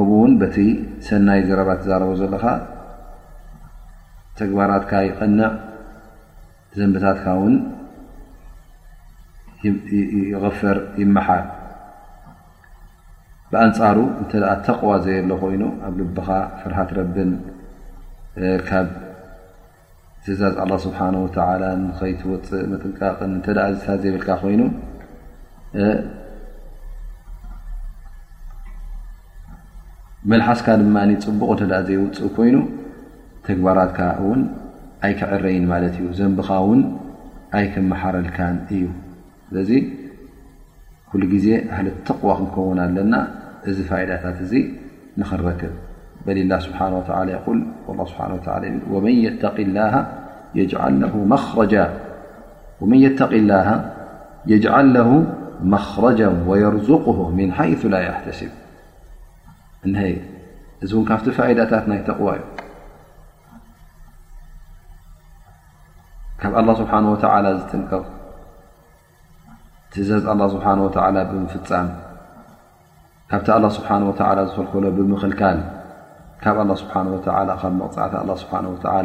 ከምኡእውን 0.00 0.32
በቲ 0.40 0.56
ሰናይ 1.06 1.40
ዘረባ 1.48 1.70
ትዛረቦ 1.80 2.10
ዘለካ 2.20 2.44
ተግባራትካ 4.38 4.92
ይቀንዕ 5.06 5.48
ዘንበታትካ 6.78 7.26
እውን 7.38 7.56
ይغፈር 10.32 10.78
ይመሓል 11.02 11.44
ብኣንፃሩ 13.52 13.98
እንተ 14.22 14.32
ተቕዋ 14.68 14.92
ዘየ 15.06 15.18
ሎ 15.32 15.34
ኮይኑ 15.42 15.64
ኣብ 15.88 15.94
ልብኻ 16.00 16.28
ፍርሃት 16.60 16.90
ረብን 16.98 17.32
ካብ 18.68 18.88
ትእዛዝ 20.24 20.56
ኣላ 20.64 20.72
ስብሓን 20.86 21.14
ወተላ 21.24 21.62
ንኸይትወፅእ 21.84 22.64
መጥንቃቅን 22.72 23.30
እንተ 23.36 23.46
ዚታ 23.76 23.90
ዘይብልካ 24.04 24.28
ኮይኑ 24.44 24.60
መልሓስካ 30.30 30.66
ድማ 30.80 30.96
ፅቡቅ 31.24 31.58
ዘይውፅእ 31.88 32.24
ኮይኑ 32.36 32.56
ተግባራትካ 33.46 34.00
ውን 34.24 34.40
ኣይክዕረይን 35.06 35.64
ማለት 35.70 35.94
እዩ 36.00 36.08
ዘንቢኻ 36.18 36.50
ውን 36.70 36.80
ኣይክመሓረልካን 37.58 38.56
እዩ 38.74 38.82
ስለዚ 39.46 39.70
ኩሉ 41.12 41.22
ጊዜ 41.32 41.46
ህሊ 41.76 41.86
ተقዋ 42.10 42.28
ክንከውን 42.40 42.78
ኣለና 42.84 43.14
እዚ 43.70 43.78
ፋዳታት 43.92 44.36
እዚ 44.46 44.52
ንክረክብ 45.22 45.74
በላ 46.28 46.52
ስሓه 46.66 47.08
ል 47.28 47.30
ስ 48.12 48.60
መን 49.04 49.16
يተق 53.06 53.34
ላ 53.50 53.56
የجዓልለ 54.50 54.96
መخረጃ 55.74 56.20
وየርዝق 56.50 57.06
ምን 57.38 57.48
ይث 57.70 57.82
ላ 57.92 57.96
يተስብ 58.08 58.52
እ 59.88 59.90
እዚ 60.84 60.90
እውን 60.96 61.04
ካብቲ 61.08 61.26
ፋኢዳታት 61.36 61.84
ናይ 61.90 62.00
ተቕዋ 62.08 62.28
እዩ 62.38 62.42
ካብ 66.40 66.52
ኣه 66.60 66.66
ስብሓ 66.80 66.92
ወ 67.12 67.16
ዝጥንቀቕ 67.60 68.04
ትእዘዝ 69.90 70.24
ስብሓ 70.52 70.66
ብምፍፃም 71.30 71.88
ካብቲ 73.30 73.48
ስብሓ 73.78 73.88
ዝክልከሎ 74.48 74.84
ብምክልካል 74.96 75.58
ካብ 76.44 76.56
ስብሓ 76.82 76.92
ካብ 77.62 77.74
መቕፃዕቲ 77.80 78.36
ስብሓ 78.44 78.96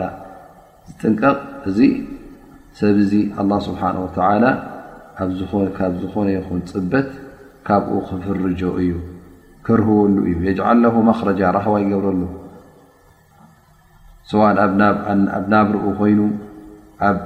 ዝጥንቀቕ 0.89 1.37
እዚ 1.71 1.79
ሰብዚ 2.79 3.11
ኣه 3.41 3.59
ስብሓ 3.67 3.81
ወላ 4.03 4.45
ካብ 5.79 5.91
ዝኾነ 6.03 6.27
ይኹን 6.37 6.61
ፅበት 6.71 7.09
ካብኡ 7.67 7.89
ክፍርጆ 8.07 8.61
እዩ 8.81 8.89
ክርህሉ 9.67 9.99
እዩ 10.29 10.33
የ 10.47 10.63
ረጃ 11.29 11.41
ረ 11.57 11.67
ይገብረሉ 11.83 12.21
ሰ 14.29 14.41
ኣ 14.47 14.67
ናብ 15.51 15.67
ርኡ 15.75 15.85
ኮይኑ 15.99 16.19
ኣብ 17.07 17.17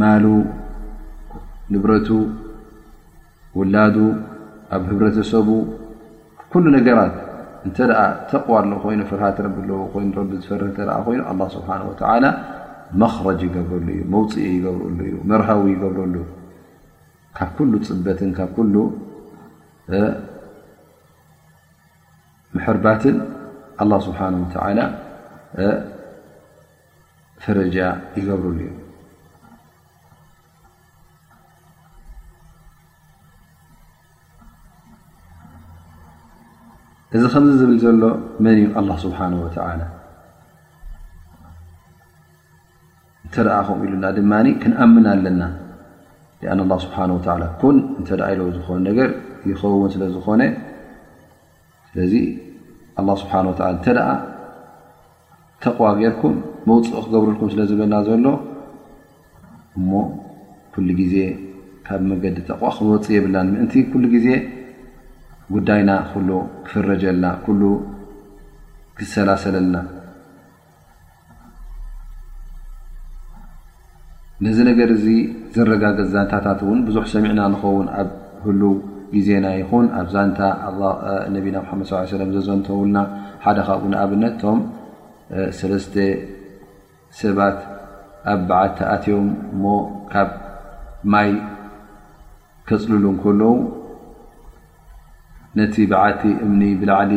ማሉ 0.00 0.24
ንብረቱ 1.72 2.08
ውላዱ 3.58 3.96
ኣብ 4.76 4.82
ህብረተሰቡ 4.90 5.48
ኩل 6.52 6.64
ነገራት 6.76 7.14
እተ 7.68 7.78
ተقዋ 8.30 8.54
ይ 8.66 8.96
ፍ 9.10 9.18
ዝፈር 9.50 10.64
ይኑ 11.16 11.20
ስብሓ 11.56 11.70
መረ 13.02 13.30
ይብሉ 13.42 13.86
መፅኢ 14.14 14.46
ሉእ 14.98 15.14
መርዊ 15.30 15.62
ይገብረሉ 15.72 16.16
ካብ 17.38 17.58
ፅበት 17.90 18.20
ካብ 18.38 18.52
ምሕርባትን 22.56 23.16
ኣ 23.82 23.86
ስብሓ 24.06 24.20
ወተላ 24.42 24.80
ፍረጃ 27.44 27.76
ይገብርሉ 28.18 28.58
እዩ 28.66 28.72
እዚ 37.16 37.22
ከምዚ 37.32 37.50
ዝብል 37.60 37.76
ዘሎ 37.82 38.02
መን 38.46 38.58
እ 38.62 38.64
ኣ 38.78 38.96
ስብሓ 39.04 39.18
ወላ 39.44 39.82
እንተደኣኸም 43.26 43.78
ኢሉና 43.86 44.04
ድማ 44.16 44.32
ክንኣምን 44.62 45.04
ኣለና 45.12 45.42
ኣን 46.54 46.60
ስብሓ 46.86 46.96
ን 47.12 47.20
እተደ 48.00 48.20
ኢለዎ 48.32 48.48
ዝኮኑ 48.56 48.78
ነገር 48.88 49.10
ይኸውን 49.50 49.88
ስለዝኮነ 49.94 50.42
ስለዚ 51.90 52.14
ኣላ 53.00 53.10
ስብሓን 53.22 53.46
ወላ 53.50 53.62
እንተደኣ 53.74 54.08
ተቕዋ 55.64 55.86
ጌይርኩም 55.98 56.36
መውፅእ 56.68 56.94
ክገብረልኩም 57.04 57.48
ስለ 57.52 57.60
ዝበለና 57.70 57.94
ዘሎ 58.06 58.26
እሞ 59.78 59.90
ኩሉ 60.74 60.88
ግዜ 61.00 61.14
ካብ 61.86 62.00
መገዲ 62.10 62.36
ተቕዋ 62.48 62.68
ክንወፅእ 62.76 63.14
የብላን 63.16 63.48
ምእንቲ 63.54 63.74
ኩሉ 63.90 64.04
ግዜ 64.14 64.28
ጉዳይና 65.54 65.90
ክህሉ 66.08 66.30
ክፈረጀልና 66.68 67.26
ኩሉ 67.44 67.62
ክሰላሰለልና 68.98 69.76
ነዚ 74.44 74.58
ነገር 74.70 74.88
እዚ 74.96 75.06
ዘረጋገፅ 75.56 76.08
ዛንታታት 76.14 76.60
እውን 76.64 76.80
ብዙሕ 76.88 77.04
ሰሚዕና 77.12 77.40
ንኸውን 77.52 77.86
ኣብ 78.00 78.08
ህሉው 78.46 78.74
ግዜና 79.14 79.46
ይኹን 79.60 79.86
ኣብ 80.00 80.08
ዛንታ 80.14 80.40
ነና 81.34 81.56
መድ 81.78 81.86
ሰ 81.90 81.94
ዘዘንተውልና 82.36 82.98
ሓደ 83.44 83.58
ካብኡ 83.66 83.84
ንኣብነትቶም 83.92 84.58
ሰለስተ 85.58 85.94
ሰባት 87.20 87.58
ኣብ 88.32 88.40
በዓተኣትዮም 88.48 89.28
እሞ 89.54 89.64
ካብ 90.12 90.30
ማይ 91.14 91.30
ከፅልሉ 92.68 93.04
ከለዉ 93.24 93.50
ነቲ 95.58 95.74
በዓቲ 95.92 96.22
እምኒ 96.46 96.62
ብላዕሊ 96.80 97.12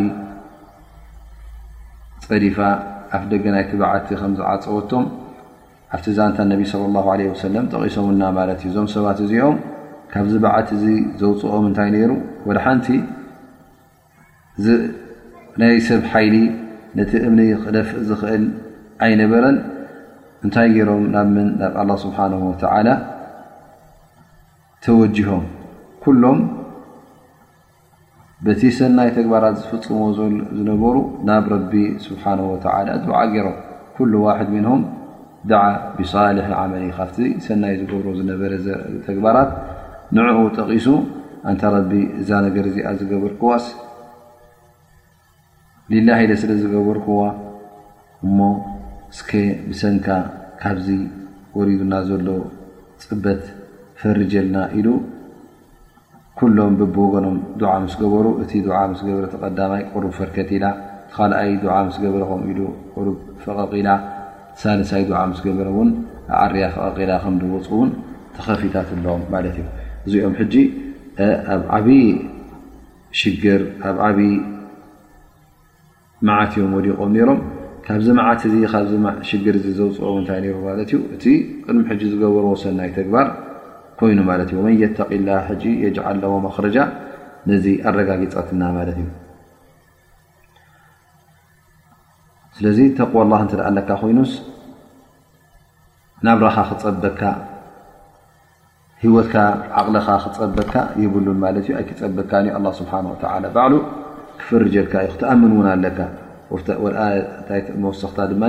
ፀሪፋ 2.28 2.58
ኣፍ 3.18 3.24
ደገናይቲ 3.32 3.72
በዓቲ 3.82 4.08
ከም 4.22 4.34
ዝዓፀወቶም 4.40 5.06
ኣብቲ 5.96 6.06
ዛንታ 6.18 6.38
ነቢ 6.54 6.62
ለ 6.72 6.84
ላ 6.96 7.12
ለ 7.20 7.24
ወሰለም 7.34 7.66
ጠቂሶምና 7.74 8.22
ማለት 8.38 8.60
እዩ 8.64 8.68
እዞም 8.72 8.88
ሰባት 8.96 9.20
እዚኦም 9.26 9.56
ካብዚ 10.14 10.34
በዓት 10.44 10.70
እዚ 10.78 10.86
ዘውፅኦም 11.22 11.66
እንታይ 11.70 11.90
ነይሩ 11.96 12.12
ወደ 12.50 12.58
ሓንቲ 12.66 12.88
ናይ 15.62 15.76
ሰብ 15.88 16.02
ሓይሊ 16.12 16.36
ነቲ 16.98 17.12
እምኒ 17.28 17.40
ክለፍእ 17.64 17.90
ዝኽእል 18.10 18.46
ኣይነበረን 19.06 19.58
እንታይ 20.46 20.68
ገይሮም 20.76 21.04
ናብምን 21.16 21.48
ናብ 21.60 21.74
ኣላ 21.82 21.92
ስብሓን 22.06 22.34
ወተዓላ 22.50 22.90
ተወጅሆም 24.86 25.46
ኩሎም 26.04 26.40
በቲ 28.46 28.62
ሰናይ 28.78 29.10
ተግባራት 29.18 29.56
ዝፍፅሞ 29.62 30.02
ዝነበሩ 30.58 30.96
ናብ 31.30 31.46
ረቢ 31.54 31.74
ስብሓን 32.08 32.42
ወላ 32.52 32.94
ዝዓ 33.06 33.18
ገይሮም 33.34 33.56
ኩሉ 33.98 34.14
ዋሕድ 34.28 34.50
ሚንም 34.56 34.82
ደዓ 35.50 35.64
ብሳልሒ 35.98 36.48
ዓመል 36.62 36.84
እ 36.88 36.92
ካብቲ 37.00 37.18
ሰናይ 37.48 37.74
ዝገብሮ 37.82 38.08
ዝነበረ 38.20 38.52
ዘር 38.66 38.80
ተግባራት 39.08 39.52
ንዕኡ 40.18 40.40
ጠቂሱ 40.58 40.86
እንታ 41.50 41.64
ረቢ 41.74 41.92
እዛ 42.22 42.30
ነገር 42.46 42.64
እዚኣ 42.70 42.90
ዝገበርክዋስ 43.00 43.66
ሊላ 45.92 46.10
ኢለ 46.24 46.32
ስለ 46.42 46.52
ዝገበርክዋ 46.62 47.20
እሞ 48.26 48.40
እስከ 49.14 49.30
ብሰንካ 49.70 50.08
ካብዚ 50.62 50.88
ወሪዱና 51.58 51.94
ዘሎ 52.10 52.28
ፅበት 53.06 53.44
ፈርጀልና 54.02 54.58
ኢሉ 54.80 54.88
ኩሎም 56.40 56.74
ብብወገኖም 56.80 57.38
ዱዓ 57.62 57.72
ምስ 57.86 57.94
ገበሩ 58.02 58.26
እቲ 58.44 58.52
ዓ 58.82 58.84
ምስ 58.92 59.00
ገበረ 59.08 59.26
ተቐዳማይ 59.34 59.84
ቁሩብ 59.94 60.12
ፈርከቲኢላ 60.20 60.66
ቲካልኣይ 61.10 61.52
ዱዓ 61.64 61.76
ምስ 61.88 61.98
ገበረከም 62.04 62.42
ኢሉ 62.52 62.60
ቁሩ 62.96 63.08
ፈቐቂላ 63.44 63.90
ሳልሳይ 64.62 65.04
ዱዓ 65.12 65.22
ምስ 65.34 65.40
ገበረ 65.48 65.68
እውን 65.74 65.90
ዓርያ 66.44 66.64
ፍቐቂላ 66.78 67.12
ከምወፁውን 67.26 67.92
ተኸፊታት 68.38 68.90
ኣለዎም 68.98 69.24
ማለት 69.36 69.56
እዩ 69.62 69.68
እዚኦም 70.08 70.34
ሕጂኣብ 70.40 71.56
ዓብዪ 71.78 72.00
ሽግር 73.20 73.62
ኣብ 73.90 73.98
ዓብዪ 74.08 74.22
መዓትዮም 76.28 76.72
ወዲቖም 76.78 77.12
ነሮም 77.16 77.40
ካብዚ 77.86 78.08
መዓት 78.20 78.42
ሽግር 79.30 79.56
ዘውፅኦ 79.78 80.10
ንታይ 80.24 80.40
ሩ 80.46 80.56
ማለት 80.68 80.90
እዩ 80.94 81.00
እቲ 81.16 81.24
ቅድሚ 81.66 81.82
ሕጂ 81.92 82.02
ዝገበርዎ 82.12 82.50
ሰናይ 82.64 82.90
ተግባር 82.98 83.28
ኮይኑ 84.00 84.20
ማለት 84.30 84.50
እዩ 84.52 84.58
ወመን 84.60 84.76
የተቂ 84.84 85.10
ላ 85.28 85.32
ጂ 85.62 85.74
የጅዓለዎ 85.86 86.34
መክረጃ 86.48 86.78
ነዚ 87.50 87.66
ኣረጋጊፀትና 87.92 88.62
ማለት 88.78 88.98
እዩ 89.04 89.08
ስለዚ 92.58 92.80
ተቂላ 93.00 93.32
እንትደኣ 93.46 93.68
ለካ 93.78 93.90
ኮይኑስ 94.02 94.32
ናብ 96.28 96.40
ረኻ 96.46 96.56
ክፀበካ 96.70 97.22
ሂወትካ 99.04 99.36
ዓቕልኻ 99.82 100.08
ክፀበካ 100.24 100.74
ይብሉን 101.02 101.38
ማለት 101.44 101.64
እዩ 101.68 101.74
ኣይክፀበካ 101.82 102.32
ኣ 102.58 102.72
ስብሓ 102.80 102.92
ባዕሉ 103.56 103.74
ክፍርጀካ 104.40 104.94
እዩ 105.06 105.12
ክተኣምን 105.14 105.52
እውን 105.56 105.68
ኣለካ 105.74 106.00
ታመወሰኽታ 106.72 108.26
ድማ 108.32 108.44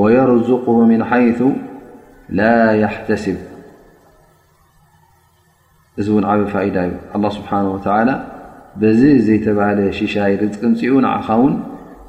ወየርዝق 0.00 0.66
ምን 0.90 1.02
ሓይث 1.10 1.40
ላ 2.38 2.44
ይሕተስብ 2.82 3.38
እዚ 6.00 6.06
እውን 6.14 6.24
ዓበ 6.32 6.40
ፋኢዳ 6.54 6.76
እዩ 6.88 7.30
ስብሓን 7.38 7.66
ወላ 7.74 8.10
ብዚ 8.82 9.00
ዘይተባሃለ 9.26 9.80
ሽሻይ 9.98 10.32
ርቅምፂኡ 10.40 10.94
ንዓኻ 11.04 11.28
ውን 11.42 11.54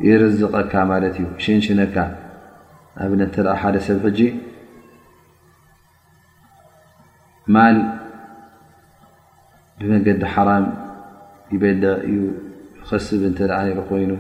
ይርዝቀካ 0.08 0.74
ማለት 0.92 1.16
እዩ 1.22 1.26
ሽንሽነካ 1.44 1.96
ኣብ 3.04 3.12
እተ 3.26 3.36
ሓደ 3.62 3.76
ሰብ 3.88 4.00
ሕጂ 4.10 4.20
ማል 7.54 7.76
ብመገዲ 9.80 10.22
ሓራም 10.34 10.66
ይበለ 11.54 11.84
እዩ 12.10 12.20
ኸስብ 12.88 13.22
እንተደኣ 13.30 13.58
ነይሩ 13.66 13.80
ኮይኑ 13.90 14.12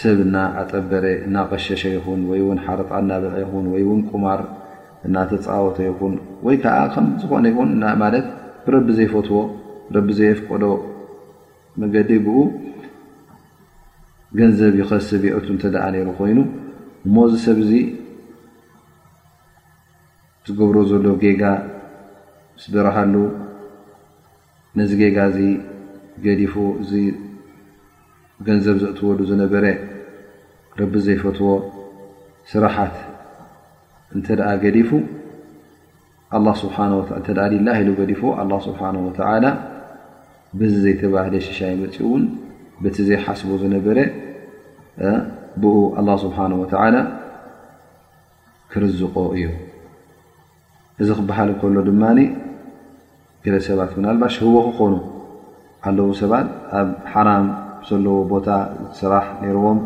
ሰብ 0.00 0.18
ና 0.34 0.46
ኣጠበረ 0.60 1.04
እናቀሸሸ 1.26 1.82
ይኹን 1.96 2.20
ወይ 2.30 2.40
እውን 2.44 2.58
ሓረጣ 2.64 2.90
እናበ 3.02 3.24
ይኹን 3.42 3.66
ወይ 3.72 3.82
እውን 3.86 4.00
ቁማር 4.10 4.40
እናተፃወተ 5.06 5.78
ይኹን 5.88 6.14
ወይ 6.46 6.56
ከዓ 6.62 6.78
ከምዝኾነ 6.94 7.44
ይኹንማለት 7.52 8.26
ብረቢ 8.64 8.88
ዘይፈትዎ 8.98 9.38
ብረቢ 9.90 10.08
ዘይፍቀዶ 10.20 10.64
መገዲ 11.80 12.10
ይብኡ 12.20 12.36
ገንዘብ 14.38 14.74
ይኸስብ 14.82 15.22
ይዕቱ 15.30 15.46
እንተደኣ 15.56 15.84
ነይሩ 15.96 16.08
ኮይኑ 16.20 16.38
እሞዚ 17.06 17.32
ሰብእዙ 17.48 17.72
ዝገብሮ 20.48 20.76
ዘሎ 20.90 21.06
ጌጋ 21.22 21.42
ስ 22.62 22.72
ደረሃሉ 22.76 23.14
ነዚ 24.78 24.90
ጌጋ 25.00 25.16
እዚ 25.30 25.38
ገዲፉ 26.26 26.54
እዚ 26.82 26.92
ገንዘብ 28.46 28.76
ዘእትወሉ 28.82 29.18
ዝነበረ 29.30 29.64
ረቢ 30.80 30.94
ዘይፈትዎ 31.06 31.50
ስራሓት 32.52 32.96
እንተ 34.16 34.28
ገዲፉ 34.64 34.90
ተ 37.26 37.36
ሊላ 37.52 37.68
ኢሉ 37.80 37.90
ገዲፎ 38.00 38.20
ኣላ 38.42 38.52
ስብሓን 38.66 38.96
ወተላ 39.06 39.44
ብዚ 40.60 40.74
ዘይተባህለ 40.84 41.34
ሽሻይ 41.46 41.72
መፂኡ 41.82 41.98
እውን 42.08 42.22
በቲ 42.84 42.96
ዘይሓስቦ 43.08 43.50
ዝነበረ 43.64 43.98
ብኡ 45.62 45.74
ኣላ 46.02 46.08
ስብሓን 46.24 46.52
ወተዓላ 46.62 46.96
ክርዝቆ 48.72 49.14
እዩ 49.38 49.44
እዚ 51.02 51.10
ክበሃል 51.18 51.50
ከሎ 51.60 51.76
ድማኒ 51.88 52.18
ገለ 53.44 53.56
ሰባት 53.66 53.90
ብናልባሽ 53.96 54.34
ህዎ 54.44 54.56
ክኾኑ 54.66 54.94
ኣለዉ 55.88 56.08
ሰባት 56.22 56.48
ኣብ 56.78 56.88
ሓራም 57.12 57.44
ዘለዎ 57.88 58.16
ቦታ 58.32 58.48
ዝስራሕ 58.88 59.24
ነይርዎም 59.42 59.78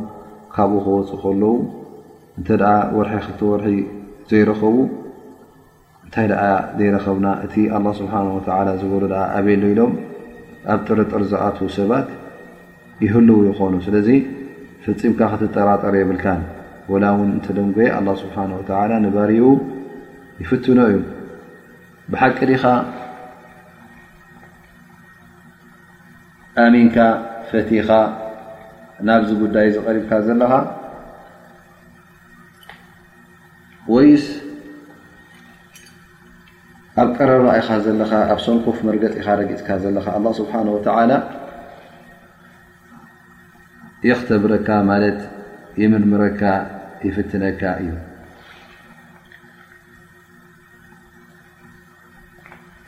ካብኡ 0.54 0.72
ክወፅእ 0.86 1.18
ከለው 1.24 1.54
እንተ 2.38 2.48
ደኣ 2.62 2.72
ወርሒ 2.96 3.14
ክልቲ 3.26 3.40
ወርሒ 3.52 3.68
ዘይረኸቡ 4.30 4.76
እንታይ 6.04 6.26
ደኣ 6.32 6.40
ዘይረከብና 6.80 7.26
እቲ 7.44 7.54
ኣላ 7.78 7.86
ስብሓንላ 8.00 8.68
ዝበሉ 8.82 9.04
ኣበየሉ 9.36 9.62
ኢሎም 9.74 9.92
ኣብ 10.74 10.80
ጥርጥር 10.88 11.22
ዝኣትዉ 11.32 11.68
ሰባት 11.78 12.08
ይህልው 13.04 13.38
ይኮኑ 13.50 13.72
ስለዚ 13.86 14.08
ፍፂምካ 14.86 15.20
ክትጠራጠሪ 15.34 15.94
የብልካ 16.02 16.26
ወላ 16.94 17.04
እውን 17.14 17.30
እንተደንጎ 17.36 17.76
ኣላ 17.98 18.08
ስብሓንወታላ 18.24 18.90
ንባር 19.06 19.30
ይፍትኖ 20.42 20.78
እዩ 20.92 20.98
ብሓቂ 22.12 22.38
ዲኻ 22.50 22.62
ኣሚንካ 26.62 26.96
ፈቲኻ 27.50 27.88
ናብዚ 29.08 29.30
ጉዳይ 29.42 29.68
ዝቐሪብካ 29.74 30.12
ዘለኻ 30.26 30.52
ወይስ 33.92 34.26
ኣብ 37.02 37.08
ቀረባ 37.16 37.46
ኢኻ 37.60 37.70
ዘለኻ 37.84 38.12
ኣብ 38.34 38.40
ሰንኩፍ 38.46 38.78
መርገፂ 38.88 39.12
ኢኻ 39.20 39.28
ረጊፅካ 39.40 39.68
ዘለኻ 39.84 40.04
ኣ 40.18 40.32
ስብሓን 40.40 40.68
ወተዓላ 40.74 41.12
የኽተብረካ 44.08 44.68
ማለት 44.90 45.20
የምርምረካ 45.82 46.42
ይፍትነካ 47.06 47.60
እዩ 47.84 47.90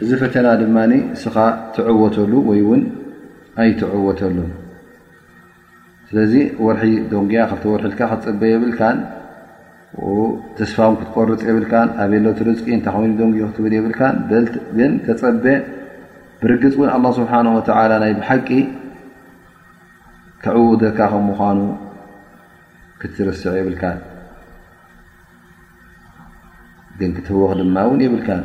እዚ 0.03 0.11
ፈተና 0.21 0.47
ድማኒ 0.61 0.93
እስኻ 1.17 1.37
ትዕወተሉ 1.75 2.33
ወይ 2.49 2.59
እውን 2.65 2.81
ኣይትዕወተሉ 3.63 4.37
ስለዚ 6.09 6.33
ወርሒ 6.65 6.83
ዶንግያ 7.13 7.45
ካተወርሒልካ 7.51 8.01
ክትፅበ 8.11 8.41
የብልካን 8.51 8.99
ተስፋ 10.57 10.79
ክትቆርፅ 11.01 11.41
የብልካን 11.49 11.89
ኣበሎ 12.03 12.27
ትርፅቂ 12.39 12.67
እንታይ 12.77 12.93
ኮይኑ 12.97 13.13
ዶንግዮ 13.21 13.45
ክትብል 13.51 13.73
የብልካን 13.77 14.17
ግን 14.79 14.93
ተፀበ 15.07 15.45
ብርግፅ 16.43 16.75
እውን 16.79 16.91
ኣላ 16.97 17.07
ስብሓን 17.19 17.49
ወዓላ 17.57 17.93
ናይ 18.03 18.13
ብሓቂ 18.21 18.49
ተዕውደካ 20.45 20.99
ከም 21.15 21.25
ምኳኑ 21.31 21.59
ክትርስዕ 23.03 23.55
የብልካን 23.61 23.99
ግን 27.01 27.11
ክትህወክ 27.19 27.53
ድማ 27.63 27.77
እውን 27.89 28.03
የብልካን 28.07 28.45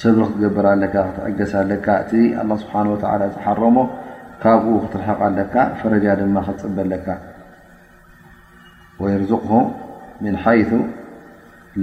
ሰብሪ 0.00 0.20
ክትገብር 0.32 0.66
ክትዕገሳ 0.94 1.52
ካ 1.84 1.94
እ 2.20 2.22
ስሓ 2.62 2.72
ዝሓረሞ 3.36 3.76
ካብኡ 4.42 4.72
ክትርሕق 4.82 5.20
ለካ 5.36 5.54
ፈረጃ 5.80 6.04
ድማ 6.20 6.36
ክትፅበ 6.46 6.78
ለካ 6.92 7.08
ርق 9.02 9.32
ይث 10.60 10.70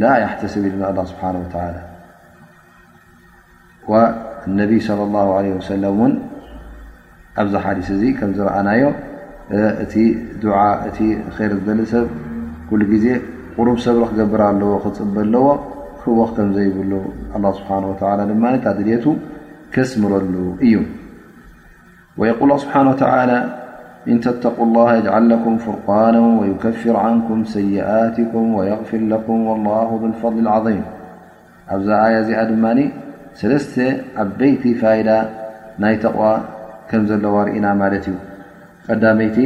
ላ 0.01 0.11
حተስብ 0.31 0.63
ድ 0.97 1.07
ስሓه 1.13 1.29
ነብ 4.57 4.71
ص 4.87 4.89
الله 5.07 5.27
ع 5.37 5.41
ሰ 5.69 5.73
ን 6.11 6.13
ኣብዚ 7.41 7.53
ሓዲث 7.65 7.87
እ 8.07 8.09
ከዝረኣናዮም 8.19 8.93
እቲ 9.83 9.93
እ 10.45 10.49
ር 11.51 11.51
ዝደለ 11.59 11.79
ሰብ 11.93 12.07
ዜ 13.03 13.05
قሩብ 13.57 13.77
ሰብሪ 13.85 14.01
ክገብር 14.09 14.41
ኣለዎ 14.51 14.73
ክፅበ 14.83 15.15
ኣለዎ 15.27 15.45
و 16.07 16.09
الله 16.09 17.51
سبحانه 17.59 17.87
ولى 18.01 18.73
دي 18.77 18.95
كسمرل 19.73 20.33
ي 20.73 20.73
ويقول 22.19 22.47
الله 22.51 22.65
بحانه 22.67 22.89
وتعلى 22.93 23.39
ن 24.15 24.19
تتقوا 24.25 24.65
الله 24.67 24.87
يجعل 24.99 25.23
لكم 25.33 25.53
فرقانا 25.65 26.21
ويكفر 26.39 26.95
عنكم 27.05 27.37
سيئتكم 27.57 28.43
ويغفر 28.57 29.01
لكم 29.13 29.37
والله 29.49 29.89
بالفضل 30.01 30.39
العظيم 30.45 30.83
يا 32.31 32.43
ن 32.49 32.51
ل 33.49 33.53
عبيت 34.21 34.63
فادة 34.81 35.17
قوى 36.03 36.33
كم 36.89 37.03
و 37.35 37.37
رن 37.45 39.21
يت 39.27 39.37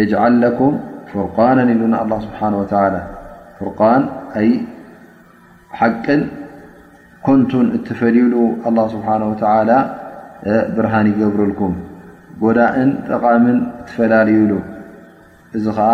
يجعل 0.00 0.32
لكم 0.44 0.70
فرقانا 1.12 1.62
لن 1.70 1.94
الله 2.02 2.18
سبحانه 2.26 2.56
وتعالىفر 2.62 3.66
ሓቅን 5.80 6.20
ኮንቱን 7.26 7.66
እተፈልዩሉ 7.76 8.34
ኣلله 8.66 8.86
ስብሓه 8.94 9.22
ብርሃን 10.76 11.06
ይገብርልኩም 11.12 11.74
ጎዳእን 12.42 12.90
ጠቓምን 13.08 13.58
ትፈላልዩሉ 13.86 14.52
እዚ 15.56 15.64
ከዓ 15.76 15.90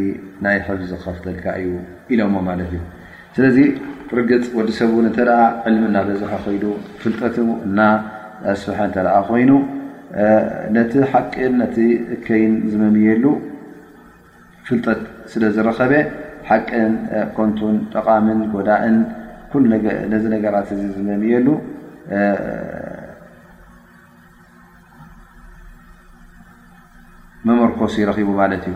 ናይ 0.44 0.56
ሕብ 0.66 0.80
ዝከፍተልካ 0.90 1.44
እዩ 1.60 1.70
ኢሎሞ 2.14 2.34
ማለት 2.48 2.70
እዩ 2.74 2.82
ስለዚ 3.36 3.58
ርግፅ 4.18 4.44
ወዲሰብን 4.58 5.06
እተኣ 5.10 5.30
ዕልሚ 5.68 5.82
እናበዝሐ 5.90 6.30
ኮይዱ 6.44 6.64
ፍልጠት 7.02 7.36
እና 7.68 7.80
ስሐ 8.62 8.78
እተኣ 8.90 9.14
ኮይኑ 9.30 9.50
ነቲ 10.76 10.92
ሓቂን 11.12 11.52
ነቲ 11.62 11.76
እከይን 12.16 12.54
ዝመምየሉ 12.72 13.24
ፍልጠት 14.68 15.00
ስለ 15.32 15.42
ዝረኸበ 15.56 15.92
ሓቅን 16.50 16.92
ኮንቱን 17.36 17.76
ጠቓምን 17.94 18.40
ጎዳእን 18.54 18.96
ዚ 19.54 20.26
ነራት 20.34 20.68
ዝመሉ 20.96 21.46
መመርኮስ 27.48 27.94
ይረኺቡ 28.00 28.30
ት 28.62 28.68
እዩ 28.68 28.72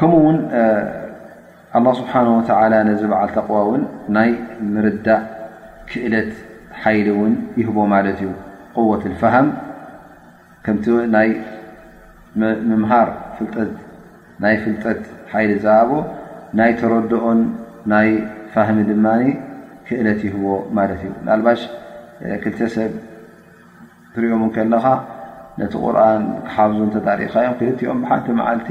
ከኡ 0.00 0.12
ውን 0.26 0.38
ه 1.84 1.92
ስሓ 2.00 2.12
ዚ 3.00 3.02
በዓል 3.12 3.30
قዋ 3.48 3.56
ውን 3.68 3.82
ናይ 4.16 4.30
ምርዳእ 4.74 5.22
ክእለት 5.90 6.32
ሓሊ 6.82 7.06
ን 7.30 7.34
ይ 7.60 7.66
ት 8.20 8.22
እዩ 8.22 9.08
ት 9.08 9.24
ሃ 9.34 9.42
ምቲ 9.46 10.86
ይ 11.00 11.32
ምሃር 12.82 13.08
ናይ 14.44 14.54
ፍጠት 14.62 15.02
ሊ 15.50 15.58
ዝ 15.66 15.76
ናይ 16.60 16.70
ረኦን 16.94 17.40
ናይ 17.90 18.08
ፋህሚ 18.52 18.78
ድማ 18.90 19.06
ክእለት 19.86 20.20
ይህዎ 20.26 20.44
ማለት 20.78 21.00
እዩ 21.06 21.12
ናልባሽ 21.28 21.60
ክልተ 22.42 22.58
ሰብ 22.74 22.92
ትሪኦ 24.14 24.32
ን 24.42 24.50
ከለኻ 24.56 24.84
ነቲ 25.60 25.72
ቁርን 25.84 26.24
ክሓብዙ 26.48 26.78
ተታሪካ 26.94 27.32
ዮም 27.46 27.54
ክልቲኦም 27.60 27.98
ብሓንቲ 28.04 28.26
መዓልቲ 28.40 28.68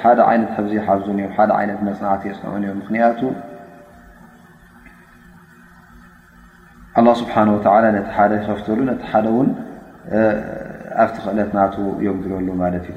ሓደ 0.00 0.18
ዓይነት 0.30 0.50
ሕብዚ 0.56 0.72
ይሓብዙን 0.80 1.18
እዮም 1.20 1.34
ሓደ 1.38 1.50
ይነት 1.64 1.80
መፅናዕቲ 1.88 2.22
የፅንዖን 2.30 2.62
እዮም 2.66 2.78
ምክንያቱ 2.82 3.20
ኣ 6.98 7.04
ስብሓ 7.22 7.34
ወ 7.56 7.74
ነቲ 7.98 8.06
ሓደ 8.18 8.32
ይከፍተሉ 8.40 8.78
ነቲ 8.90 9.02
ሓደ 9.12 9.26
ውን 9.36 9.50
ኣብቲ 11.02 11.16
ክእለት 11.26 11.50
ናቱ 11.58 11.76
የጉድለሉ 12.06 12.48
ማለት 12.64 12.86
እዩ 12.92 12.96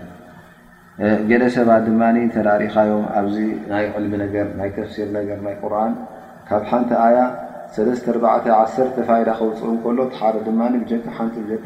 ገለ 1.30 1.44
ሰብ 1.56 1.70
ድማ 1.86 2.02
ተራሪኻዮም 2.34 3.04
ኣብዚ 3.20 3.36
ናይ 3.72 3.86
ዕልሚ 3.98 4.14
ነገ 4.24 4.36
ናይ 4.60 4.70
ተፍሲር 4.78 5.08
ነገር 5.18 5.38
ናይ 5.46 5.56
ቁርን 5.62 5.94
ካብ 6.48 6.64
ሓንቲ 6.72 6.92
ኣያ 7.06 7.20
ዓ 8.62 8.64
ፋ 9.10 9.20
ክውፅእከሎ 9.40 9.98
ተሓደ 10.16 10.36
ድ 10.48 10.50
ብካ 10.90 11.16
ሓቲ 11.20 11.36
ጀካ 11.50 11.66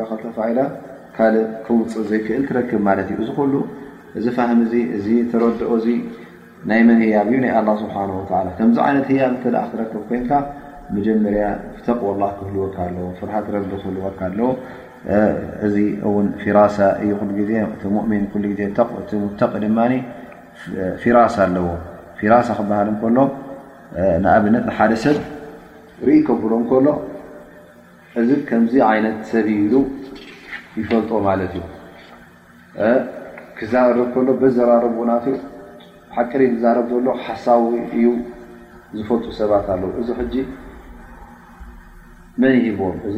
ካልእ 1.15 1.45
ክውፅእ 1.65 2.05
ዘይክእል 2.11 2.43
ትረክብ 2.49 2.81
ማለት 2.87 3.09
እዩ 3.13 3.17
እዚ 3.23 3.31
ሉ 3.53 3.61
እዚ 4.19 4.25
ፋም 4.37 4.59
እዚ 4.97 5.07
ተረድኦዚ 5.31 5.85
ናይ 6.69 6.81
መን 6.87 6.99
ህያብ 7.05 7.27
እዩ 7.31 7.37
ናይ 7.45 7.51
ኣ 7.59 7.61
ስብሓ 7.83 7.95
ከምዚ 8.57 8.77
ዓይነት 8.85 9.07
ህያብ 9.13 9.33
ተኣ 9.43 9.55
ክትረከብ 9.67 10.03
ኮንካ 10.09 10.31
መጀመርያ 10.95 11.43
ተቕ 11.85 12.01
ላ 12.21 12.25
ክህልወካ 12.39 12.75
ኣለዎ 12.89 13.07
ፍርሃ 13.19 13.35
ረቢ 13.55 13.71
ክህልወካ 13.83 14.19
ኣለዎ 14.29 14.49
እዚ 15.65 15.75
እውን 16.09 16.27
ፊራሳ 16.41 16.77
እ 17.05 17.07
ሉዜ 17.39 17.49
ቲ 17.79 17.89
ሙؤሚን 17.95 18.23
ዜተቂ 18.59 19.49
ድማ 19.63 19.79
ፊራሳ 21.01 21.35
ኣለዎ 21.47 21.65
ፊራሳ 22.19 22.47
ክበሃል 22.59 22.87
እከሎ 22.93 23.17
ንኣብነት 24.23 24.65
ሓደ 24.77 24.91
ሰብ 25.03 25.17
ርኢ 26.07 26.17
ከብሎ 26.27 26.51
እከሎ 26.63 26.87
እዚ 28.21 28.29
ከምዚ 28.49 28.73
ዓይነት 28.89 29.17
ሰብሉ 29.31 29.73
ይፈልጦ 30.79 31.11
ማለት 31.27 31.53
እዩ 31.59 31.63
ክዛርብ 33.57 33.99
ከሎ 34.13 34.27
በዘራረቡ 34.41 34.97
ናት 35.09 35.25
ሓቂሪ 36.15 36.41
ዝዛረብ 36.55 36.89
ሎ 37.05 37.13
ሓሳዊ 37.25 37.73
እዩ 37.97 38.07
ዝፈልጡ 38.97 39.25
ሰባት 39.41 39.67
ኣለው 39.75 39.91
እዚ 40.01 40.07
ሕጂ 40.21 40.35
መን 42.41 42.53
ይሂቦም 42.67 42.97
እዚ 43.09 43.17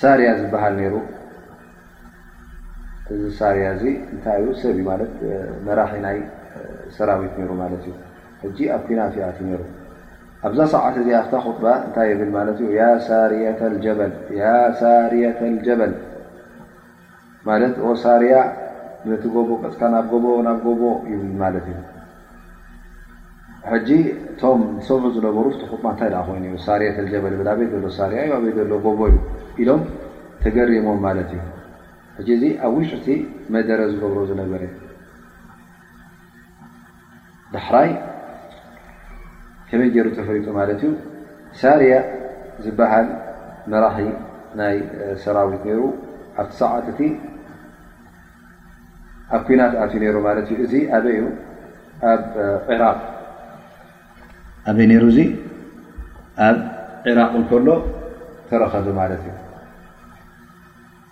ሳርያ 0.00 0.28
ዝበሃል 0.40 0.74
ሩ 0.92 0.96
እዚ 3.14 3.22
ሳርያ 3.38 3.64
ታይዩ 4.24 4.46
ሰብ 4.60 4.78
መራሒ 5.66 5.92
ናይ 6.04 6.18
ሰራዊት 6.96 7.34
ኣብ 8.76 8.80
ኪናፊኣ 8.86 9.22
ኣብዛ 10.46 10.60
ሰዓት 10.74 10.96
እዚ 11.00 11.08
ኣ 11.18 11.22
ጥባ 11.56 11.66
እታይ 11.88 12.12
ብ 12.18 12.22
ሳ 13.08 13.10
ሳ 14.80 14.92
ጀበል 15.66 15.94
ማ 17.48 17.58
ሳርያ 18.04 18.36
ቲ 19.24 19.26
ጎቦ 19.36 19.50
ፅታ 19.74 19.82
ና 19.92 19.96
ጎቦ 20.12 20.24
ና 20.46 20.50
ጎቦ 20.64 20.82
ብ 21.40 21.52
ት 23.68 23.92
እዩ 23.92 24.12
ሰ 24.88 24.98
ዝነሩ 25.14 25.36
ጥ 25.56 25.60
ታይ 26.00 26.10
ይኑ 26.44 26.54
ሳር 26.66 26.80
ጀበል 27.12 27.34
ዘ 27.84 27.86
ሳርያ 27.98 28.18
ይ 28.26 28.52
ዘሎ 28.58 28.70
ጎቦ 28.86 28.98
እዩ 29.12 29.16
ኢሎም 29.62 29.80
ተገሪሞም 30.42 30.98
ማለት 31.06 31.30
እዩ 31.36 31.40
ሕጂ 32.18 32.28
እዚ 32.36 32.44
ኣብ 32.66 32.72
ውሽቲ 32.78 33.06
መደረ 33.54 33.80
ዝገብሮ 33.92 34.18
ዝነበረ 34.30 34.62
ዳሕራይ 37.54 37.90
ከመይ 39.70 39.88
ገይሩ 39.94 40.06
ተፈሊጡ 40.18 40.46
ማለት 40.60 40.80
እዩ 40.86 40.90
ሳርያ 41.60 41.92
ዝበሃል 42.64 43.08
መራሒ 43.74 44.00
ናይ 44.60 44.76
ሰራዊት 45.24 45.62
ነይሩ 45.68 45.80
ኣብቲ 46.42 46.52
ሰዕት 46.60 46.86
እቲ 46.92 47.00
ኣብ 49.36 49.42
ኩናት 49.50 49.72
ኣትዩ 49.82 50.02
ይሩ 50.08 50.16
ማለት 50.28 50.46
እዩ 50.54 50.58
እዚ 50.68 50.74
ኣበይ 50.98 51.16
ኣ 52.12 52.78
ራ 52.80 52.84
ኣበይ 54.72 54.88
ይሩ 54.96 55.04
እዚ 55.12 55.18
ኣብ 56.48 56.58
ዒራቅ 57.06 57.30
እንከሎ 57.42 57.68
ተረከዱ 58.48 58.86
ማለት 59.00 59.22
እዩ 59.30 59.36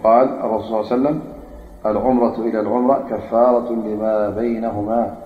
قال 0.03 0.29
الرسول 0.39 0.69
صل 0.85 0.95
ه 0.95 0.99
وسلم 0.99 1.21
العمرة 1.85 2.35
إلى 2.39 2.59
العمرة 2.59 3.05
كفارة 3.09 3.71
لما 3.73 4.29
بينهما 4.29 5.17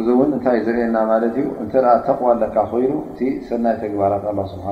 እዚ 0.00 0.06
እውን 0.14 0.30
እታይ 0.36 0.58
ዝርአና 0.66 0.96
ማት 1.08 1.24
ዩ 1.38 1.42
እተ 1.62 1.72
ተقዋ 2.06 2.28
ለካ 2.42 2.56
ኮይሉ 2.70 2.92
እቲ 3.10 3.18
ሰናይ 3.48 3.74
ተግባራት 3.82 4.22
ስሓ 4.52 4.66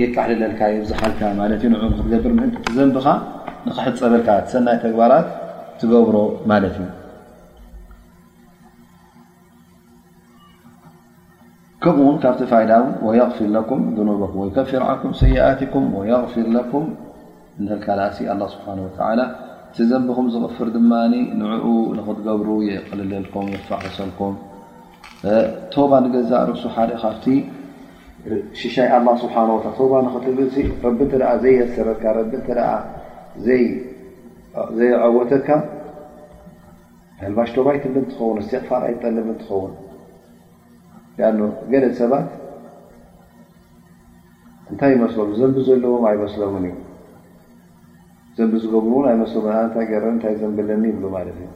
የቃሕልለልካ 0.00 0.60
የብዝሓልካ 0.74 1.20
ክትገብር 1.96 2.32
ዘንብኻ 2.76 3.06
ንሕፀበልካ 3.66 4.28
ሰናይ 4.52 4.76
ተግባራት 4.84 5.28
ትገብሮ 5.80 6.16
ማለት 6.50 6.76
እዩ 6.82 6.88
ከምኡውን 11.82 12.16
ካብቲ 12.22 12.42
ይ 12.62 12.68
غ 13.18 13.44
ፍ 16.32 16.36
ን 18.76 18.88
ስ 18.96 19.36
ቲ 19.76 19.84
ዘንቢኹም 19.90 20.26
ዝغፍር 20.34 20.68
ድማ 20.74 20.92
ንኡ 21.40 21.64
ንክትገብሩ 21.96 22.48
የልለልኩም 22.68 23.46
የፋሰልኩም 23.54 24.34
ቶባ 25.74 25.90
ንገዛ 26.04 26.30
ርእሱ 26.48 26.62
ሓደእ 26.74 26.98
ካብቲ 27.02 27.26
ሽሻይ 28.60 28.88
ስብሓ 29.22 29.34
ባ 29.90 29.94
ትብእ 30.26 30.50
ረቢ 30.86 31.00
ዘየሰረ 31.44 31.88
ዘይወተካ 34.78 35.48
ባሽቶባ 37.36 37.68
ይትል 37.76 37.96
እትኸውን 38.00 38.38
ስትቅፋር 38.46 38.82
ኣይትጠልብ 38.88 39.28
እትኸውን 39.34 39.72
ኣ 41.28 41.30
ገለ 41.70 41.84
ሰባት 42.00 42.28
እንታይ 44.72 44.92
ይመስሎም 44.96 45.30
ዘንቢ 45.40 45.56
ዘለዎም 45.68 46.04
ኣይመስሎም 46.10 46.54
እዩ 46.58 46.66
ዘብ 48.38 48.50
ዝገብሩ 48.62 48.92
ናይ 49.04 49.14
መሰ 49.20 49.32
ታ 49.74 49.82
ገረ 49.90 50.04
እታይ 50.16 50.34
ዘንብለኒ 50.40 50.82
ይብሉ 50.88 51.04
ማለት 51.14 51.38
እዩ 51.44 51.48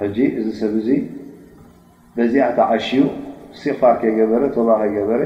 ሕጂ 0.00 0.16
እዚ 0.38 0.46
ሰብ 0.60 0.74
ዙ 0.86 0.96
በዚኣተ 2.14 2.58
ዓሽዩ 2.76 3.02
እስትቕፋር 3.54 3.94
ከይገበረ 4.00 4.42
ባ 4.68 4.78
ከይገበረ 4.80 5.22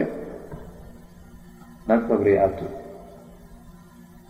ና 1.89 1.99
ፀብሪ 2.11 2.29
ይኣቱ 2.37 2.59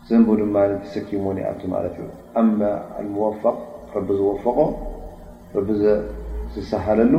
ዘን 0.09 0.23
ድማ 0.43 0.57
ሰኪሞን 0.95 1.39
ኣቱ 1.51 1.61
ማለት 1.75 1.97
እዩ 2.03 3.17
ኣ 3.31 3.33
ፋቕ 3.43 3.59
ረቢ 3.97 4.09
ዝወፈቆ 4.21 4.59
ረቢ 5.59 5.69
ዝሰሃለሉ 6.55 7.15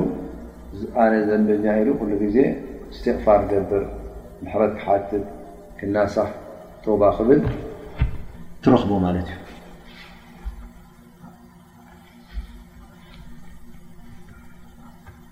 ነ 1.12 1.44
ዘብኛሂሉ 1.50 1.90
ሉ 2.08 2.12
ግዜ 2.24 2.38
እስትቕፋር 2.94 3.42
ገብር 3.54 3.84
ሕረት 4.54 4.76
ሓትት 4.88 5.26
ክናሳፍ 5.80 6.32
ተባ 6.86 7.02
ክብል 7.18 7.40
ትረኽቦ 8.68 8.94
ማለት 9.06 9.28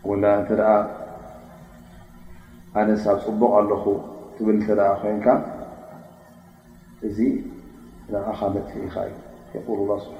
እዩ 0.01 0.15
ና 0.23 0.33
እተ 0.41 0.49
ደ 0.59 0.65
ኣነ 2.79 2.89
ሳብ 3.03 3.17
ፅቡቕ 3.25 3.41
ኣለኹ 3.59 3.83
ትብል 4.35 4.57
ተ 4.67 4.69
ኮይንካ 5.01 5.25
እዚ 7.07 7.17
ኣኻ 8.31 8.39
መትኢኻ 8.55 8.93
እዩ 9.59 9.67
ል 9.79 9.89
ስብሓ 10.05 10.19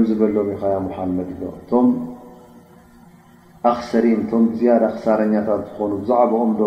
ም 0.00 0.04
ዝበሎም 0.08 0.48
ሓመድ 0.94 1.28
ቶም 1.68 1.86
ኣክሰሪ 3.70 4.06
ቶ 4.30 4.40
ዳ 4.60 4.74
ክሳረኛታት 4.94 5.62
ዝኾኑ 5.68 5.90
ብዛዕኦም 6.02 6.50
ዶ 6.58 6.62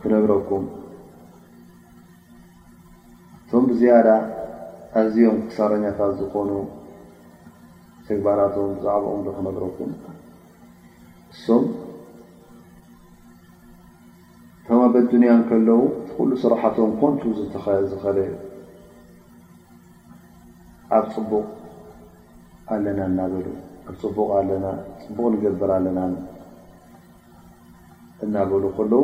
ክነብረኩም 0.00 0.64
ቶም 3.50 3.64
ብዳ 3.70 3.82
ኣዝዮም 5.00 5.38
ክሳረኛታት 5.48 6.10
ዝኾኑ 6.20 6.50
ትግባራትም 8.06 8.70
ዛዕኦምዶ 8.84 9.26
ክነግረኩም 9.38 9.90
ኣድንያ 14.98 15.30
ከለዉ 15.48 15.78
ኩሉ 16.16 16.30
ስራሓቶም 16.42 16.90
ኮንቱ 17.00 17.22
ዝተዝኸደ 17.38 18.16
ኣብ 20.96 21.04
ፅቡቕ 21.14 21.30
ኣለና 22.74 22.98
እናበሉ 23.10 23.46
ኣብ 23.88 23.96
ፅቡቕ 24.02 24.28
ኣለና 24.38 24.66
ፅቡቕ 25.02 25.24
ንገብር 25.34 25.70
ኣለና 25.76 25.98
እናበሉ 28.26 28.64
ከለዉ 28.76 29.02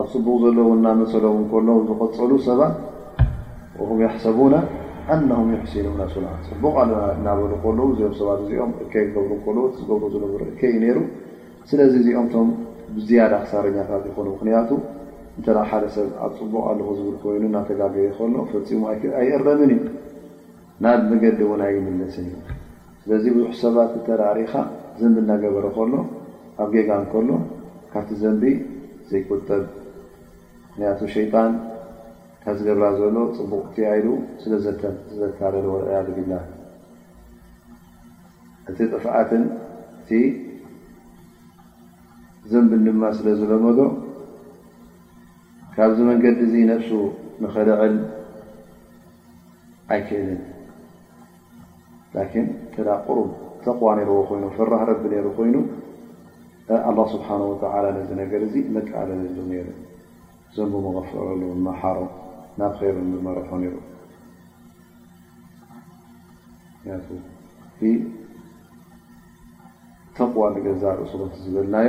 ኣብ 0.00 0.06
ፅቡቕ 0.14 0.34
ዘለዉ 0.44 0.66
እናመሰሎም 0.78 1.38
እከለዉ 1.44 1.76
ዝቆፀሉ 1.90 2.30
ሰባት 2.48 2.74
ኹም 3.90 3.98
ይሓሰቡና 4.04 4.54
ኣናም 5.14 5.48
ይሕሲሉምናስ 5.56 6.14
ፅቡቕ 6.50 6.74
ኣለና 6.82 7.02
እናበሉ 7.18 7.52
ከለው 7.64 7.86
እዚኦም 7.92 8.14
ሰባት 8.20 8.40
እዚኦም 8.44 8.72
እከይ 8.84 9.06
ዝገብሩ 9.14 9.56
እልዝገብሩ 9.70 10.42
ከይ 10.60 10.70
እዩ 10.74 10.78
ነይሩ 10.84 10.98
ስለዚ 11.70 11.92
እዚኦምቶም 12.02 12.48
ብዝያዳ 12.98 13.32
ክሳረኛታት 13.44 14.02
ይኮኑ 14.10 14.26
ምክንያቱ 14.36 14.70
እተ 15.40 15.46
ሓደ 15.68 15.84
ሰብ 15.94 16.08
ኣብ 16.24 16.32
ፅቡቅ 16.38 16.62
ኣለኹ 16.70 16.88
ዝብል 16.96 17.14
ኮይኑ 17.22 17.42
ናብ 17.54 17.64
ተጋገ 17.70 17.94
ከሎ 18.16 18.34
ፈፂሙ 18.50 18.80
ኣይእረብን 19.20 19.70
እዩ 19.76 19.80
ናብ 20.84 21.00
መገዲ 21.10 21.38
እውን 21.46 21.60
ኣይምልትን 21.68 22.24
እዩ 22.28 22.34
ስለዚ 23.02 23.24
ብዙሕ 23.36 23.50
ሰባት 23.62 23.90
ዝተራሪኻ 23.94 24.52
ዘንቢ 24.98 25.16
እናገበረ 25.24 25.64
ከሎ 25.78 25.94
ኣብ 26.64 26.68
ጌጋ 26.74 26.88
እንከሎ 27.02 27.30
ካብቲ 27.94 28.10
ዘንቢ 28.22 28.44
ዘይቁጠብ 29.10 29.62
ምክንያቱ 30.68 30.98
ሸይጣን 31.16 31.52
ካብ 32.44 32.54
ዝገብራ 32.60 32.84
ዘሎ 33.00 33.16
ፅቡቅ 33.38 33.64
ቲያይ 33.74 34.00
ስለ 34.44 34.52
ዘካረዎዕያግጋ 35.20 36.30
እቲ 38.70 38.78
ጥፍዓትን 38.92 39.44
እቲ 40.00 40.10
ዘንብን 42.50 42.82
ድማ 42.86 43.02
ስለ 43.18 43.26
ዝለመዶ 43.40 43.78
ካብዚ 45.76 45.98
መንገዲ 46.08 46.40
ዚ 46.50 46.54
ነሱ 46.70 46.88
ንኽልዕል 47.42 47.94
ኣይክእልን 49.94 50.40
ተ 52.74 52.84
ቁርብ 53.06 53.30
ተቕዋ 53.64 53.88
ዎ 54.10 54.18
ይኑ 54.36 54.44
ፍራህ 54.56 54.82
ረቢ 54.90 55.04
ሩ 55.24 55.26
ኮይኑ 55.38 55.56
ስብሓ 57.14 57.28
ነገር 58.22 58.42
መቃለለ 58.76 59.24
ዘ 60.56 60.60
غፈረሉ 60.96 61.42
ሓሮ 61.82 62.00
ናብ 62.60 62.72
ይሩ 62.88 62.96
መረሖ 63.28 63.50
ሩ 63.62 63.76
ተቕዋ 70.18 70.42
ገዛርኡ 70.64 71.04
ስቲ 71.12 71.36
ዝበልናዮ 71.44 71.88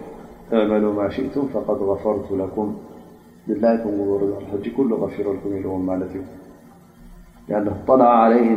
اعملوا 0.51 0.93
ما 0.93 1.09
شئتم 1.09 1.47
فقد 1.53 1.77
غفرت 1.81 2.31
لكم 2.31 2.75
دليكم 3.47 3.91
جر 3.95 4.21
ج 4.63 4.67
كل 4.77 4.93
غفرلكم 4.93 5.49
لم 5.53 6.03
ت 6.11 6.13
لأنه 7.49 7.75
اطلع 7.83 8.09
عليه 8.23 8.49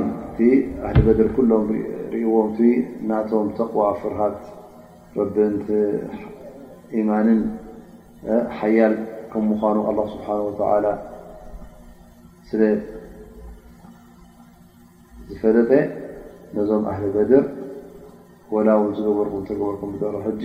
هل 0.87 0.99
بدر 1.07 1.29
كلم 1.37 1.53
رم 2.13 2.59
ن 3.09 3.13
قوى 3.75 3.95
فرهت 4.03 4.41
إيمان 6.95 7.29
حيل 8.59 8.93
منو 9.35 9.91
الله 9.91 10.07
سبحانه 10.15 10.45
وتعالى 10.49 10.93
س 12.51 12.51
فلت 15.43 15.73
نዞم 16.57 16.83
أهل 16.93 17.03
بدر 17.17 17.45
ول 18.55 18.69
و 19.09 19.15
بركم 19.19 19.57
ركم 19.73 19.89
ر 20.31 20.35
ج 20.43 20.45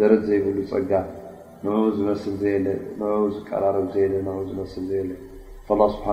ደረ 0.00 0.12
ዘይብሉ 0.26 0.58
ፀጋ 0.70 0.90
ንዑ 1.64 1.70
ዝመስል 1.96 2.34
ዘየለ 2.42 2.66
ን 2.98 3.06
ዝቀራረብ 3.36 3.86
ዘየለ 3.94 4.14
ዝ 4.68 4.74
ዘየለ 4.90 5.10
ስብሓ 5.94 6.08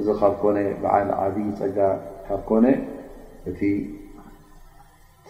እዚ 0.00 0.06
ካብ 0.18 0.34
በዓል 0.82 1.08
ዓብዪ 1.22 1.46
ፀጋ 1.60 1.78
ካ 2.26 2.36
ኮነ 2.48 2.66
እቲ 3.50 3.60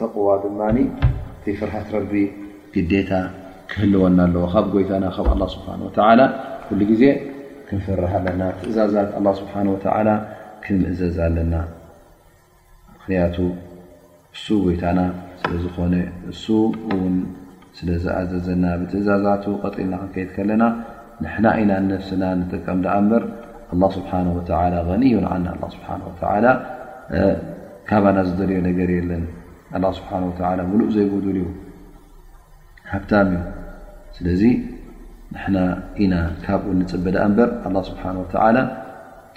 ተቕዋ 0.00 0.26
ድማ 0.42 0.60
እቲ 0.78 1.54
ፍርሃት 1.60 1.88
ረቢ 1.98 2.12
ግዴታ 2.74 3.12
ክህልወና 3.70 4.18
ኣለዎ 4.26 4.42
ካብ 4.54 4.66
ጎይታና 4.74 5.04
ብ 5.40 5.50
ስብሓ 5.54 5.68
ግዜ 6.92 7.02
ክንፈርህ 7.68 8.12
ኣለና 8.20 8.42
ትእዛዛት 8.60 9.10
ስብሓ 9.40 9.54
ክንምእዘዝ 10.62 11.16
ኣለና 11.26 11.54
ምክንያቱ 12.94 13.36
እሱ 14.34 14.46
ጎይታና 14.64 15.00
ስለዚኾነ 15.46 15.94
እሱ 16.30 16.44
ውን 17.00 17.14
ስለ 17.76 17.88
ዝኣዘዘና 18.02 18.64
ብትእዛዛቱ 18.80 19.44
ቀጢልና 19.62 19.94
ክንከይድ 20.00 20.28
ከለና 20.36 20.62
ንሕና 21.24 21.46
ኢና 21.60 21.72
ነፍስና 21.90 22.24
ንጥቀምዳ 22.40 22.86
እምበር 23.00 23.22
ኣላ 23.70 23.82
ስብሓ 23.96 24.10
ኒዮ 25.02 25.16
ንዓና 25.24 25.46
ስሓ 25.76 25.86
ካባና 27.88 28.18
ዝደልዮ 28.28 28.58
ነገር 28.68 28.88
የለን 28.96 29.24
ስብሓ 29.98 30.10
ሙሉእ 30.70 30.90
ዘይጉድሉ 30.96 31.36
ዩ 31.44 31.46
ሃብታም 32.92 33.28
እዩ 33.34 33.40
ስለዚ 34.16 34.42
ንና 35.42 35.56
ኢና 36.04 36.14
ካብኡ 36.44 36.70
ንፅበ 36.80 37.06
ዳ 37.16 37.26
እምበር 37.28 37.50
ኣ 37.68 37.84
ስብሓ 37.88 38.02
ተ 38.32 38.66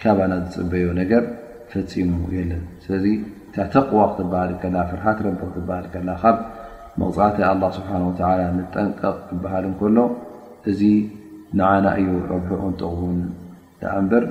ካባና 0.01 0.33
ዝፅበዮ 0.53 0.85
ነገር 1.01 1.23
ፈፂሙ 1.71 2.11
የለን 2.37 2.61
ስ 2.85 2.99
ተዋ 3.73 3.97
ክልፍር 4.61 4.97
ሃል 5.05 5.17
ካብ 6.23 6.37
መፃት 7.01 7.35
ስ 7.75 7.81
ጠንቀቕ 8.73 9.17
ዝበሃል 9.29 9.65
ከሎ 9.79 9.97
እዚ 10.71 10.81
ንዓና 11.59 11.85
እዩ 12.01 12.09
ሑንጠቕሙ 12.63 13.01
ኣንበር 13.97 14.23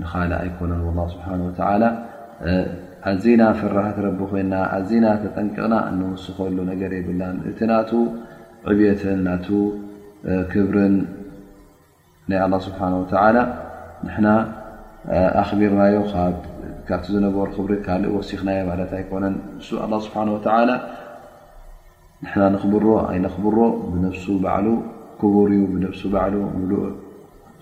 ንኻል 0.00 0.30
ኣይኮነን 0.40 0.98
ስብሓ 1.14 1.26
ኣና 3.10 3.42
ፍርት 3.60 3.96
ረቢ 4.06 4.20
ኮይና 4.32 4.54
ኣና 4.76 5.04
ተጠንቅቕና 5.22 5.74
እንውስከሉ 5.92 6.56
ነገር 6.72 6.92
የብላ 6.98 7.22
እቲ 7.50 7.60
ዕብትን 8.72 9.20
ና 9.28 9.34
ክብርን 10.52 10.94
ናይ 12.30 12.40
ኣ 12.44 12.60
ስብሓ 12.68 12.80
ንና 14.08 14.26
ኣቢርናዮ 15.42 15.96
ኣብቲ 16.96 17.06
ዝነበሩ 17.14 17.44
ክብሪ 17.56 17.72
ካልእ 17.86 18.10
ወሲኽናዮ 18.16 18.60
ማለት 18.70 18.90
ኣይኮነን 18.98 19.34
ንሱ 19.58 19.68
ኣላ 19.84 19.92
ስብሓንላ 20.06 20.70
ንሓና 22.24 22.44
ንኽብሮ 22.54 22.84
ኣይነኽብሮ 23.12 23.56
ብነፍሱ 23.92 24.24
ባዕሉ 24.44 24.66
ክቡር 25.20 25.50
ብነፍሱ 25.72 26.00
ባዕሉ 26.14 26.34
ሙሉእ 26.60 26.82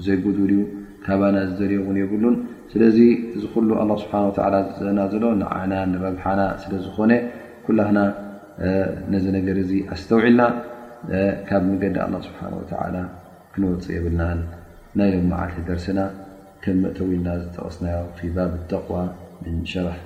ዘይጉድልዩ 0.06 0.58
ካባና 1.04 1.36
ዝዘልዮውን 1.50 1.96
የብሉን 2.00 2.36
ስለዚ 2.72 2.98
እዚ 3.36 3.42
ኩሉ 3.52 3.68
ኣ 3.82 3.84
ስብሓ 4.02 4.14
ና 4.98 5.06
ዘሎ 5.12 5.24
ንዓና 5.42 5.72
ንረብሓና 5.92 6.40
ስለዝኾነ 6.62 7.12
ኩላና 7.66 7.98
ነዚ 9.12 9.24
ነገር 9.38 9.56
እዚ 9.64 9.70
ኣስተውዒልና 9.94 10.42
ካብ 11.50 11.62
መገዲ 11.70 11.96
ኣ 12.06 12.08
ስብሓ 12.28 12.40
ክንወፅእ 13.54 13.96
የብልና 13.98 14.22
ናይ 14.98 15.08
ሎም 15.14 15.24
መዓት 15.32 15.56
ደርሲና 15.70 16.00
ከ 16.64 16.74
መተው 16.82 17.08
ኢልና 17.14 17.28
ዝጠቐስናዮ 17.42 18.00
ፊ 18.18 18.28
ባብ 18.36 18.50
ተقዋ 18.72 18.96
من 19.46 19.64
شرح 19.64 19.96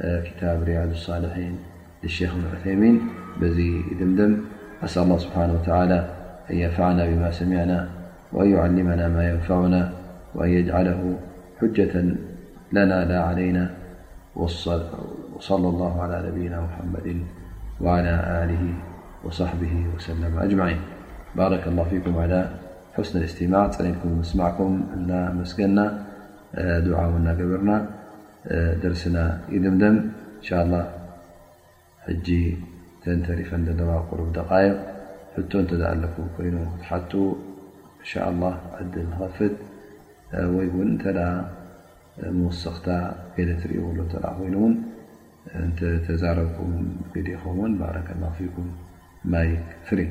كتاب 0.00 0.62
رياد 0.62 0.90
الصالحين 0.90 1.58
للشيخ 2.02 2.34
ن 2.34 2.44
اعثيمين 2.54 3.00
بزي 3.40 3.82
دمدم 4.00 4.38
أسأل 4.84 5.02
الله 5.02 5.18
سبحانه 5.18 5.52
وتعالى 5.52 6.10
أن 6.50 6.56
ينفعنا 6.58 7.06
بما 7.06 7.30
سمعنا 7.30 7.88
وأن 8.32 8.50
يعلمنا 8.52 9.08
ما 9.08 9.30
ينفعنا 9.30 9.92
وأن 10.34 10.48
يجعله 10.48 11.16
حجة 11.60 11.94
لنا 12.72 13.04
لا 13.04 13.20
علينا 13.24 13.70
وصلى 14.36 15.68
الله 15.72 16.02
على 16.02 16.16
نبينا 16.28 16.60
محمد 16.60 17.22
وعلى 17.80 18.14
آله 18.44 18.64
وصحبه 19.24 19.84
وسلم 19.96 20.38
أجمعين 20.38 20.78
بارك 21.36 21.66
الله 21.68 21.84
فيكم 21.84 22.18
على 22.18 22.48
حسن 22.96 23.18
الاستماع 23.18 23.70
ليلكم 23.80 24.22
سمعكم 24.22 24.70
أن 24.94 25.36
مسكنا 25.40 25.84
دعا 26.86 27.06
ونا 27.06 27.34
جبرنا 27.34 27.97
درسنا 28.84 29.24
يدمدم 29.50 29.96
إنشاء 30.40 30.62
الله 30.64 30.84
جي 32.26 32.42
تنترن 33.02 33.80
واقرب 33.88 34.32
دقايق 34.32 34.76
ت 35.50 35.54
نتعليو 35.56 37.26
نشاء 38.02 38.26
الله 38.32 38.54
ع 38.76 38.78
غفت 39.20 39.54
ين 40.66 40.90
نموصخت 42.22 42.86
توينون 43.36 44.72
تزاربكم 46.08 46.70
خن 47.44 47.72
بارك 47.82 48.08
الله 48.16 48.30
فيكم 48.38 48.66
ماي 49.32 49.50
ري 49.96 50.06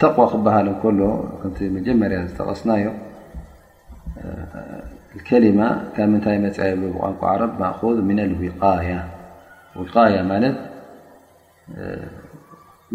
ተقዋ 0.00 0.24
ክበሃል 0.32 0.66
እንከሎ 0.72 1.00
ቲ 1.56 1.68
መጀመርያ 1.76 2.18
ዝተቐስናዮ 2.28 2.86
ከሊማ 5.26 5.60
ካብ 5.94 6.08
ምንታይ 6.12 6.36
መፅ 6.44 6.56
የብ 6.72 6.82
ብቋንቋ 6.92 7.20
ዓረብ 7.32 7.52
ማእዝ 7.62 7.98
ም 8.08 8.12
ዊቃያ 8.52 8.94
ቃያ 9.92 10.18
ማለት 10.30 10.56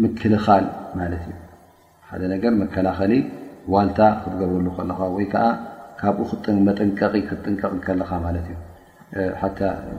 ምክልኻል 0.02 0.66
ማለት 1.00 1.22
እዩ 1.28 1.32
ሓደ 2.10 2.22
ነገር 2.34 2.52
መከላኸሊ 2.62 3.14
ዋልታ 3.74 4.00
ክትገብሉ 4.22 4.66
ከለካ 4.78 5.00
ወይ 5.16 5.26
ከዓ 5.32 5.46
ካብኡ 6.00 6.28
መጠንቀ 6.68 7.00
ክጥንቀቕ 7.28 7.72
ከለካ 7.86 8.10
ማለት 8.26 8.46
እዩ 8.52 8.58
ሓ 9.42 9.50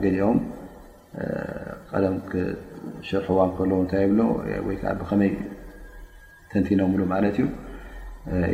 ገሊኦም 0.02 0.38
ቀደም 1.92 2.16
ሽርሕዋ 3.08 3.40
እል 3.64 3.72
ታይ 3.94 4.06
ብወይ 4.16 4.78
ብኸመይ 5.00 5.30
ተንቲኖ 6.52 6.80
ሙሉ 6.92 7.02
ማለት 7.12 7.36
እዩ 7.40 7.46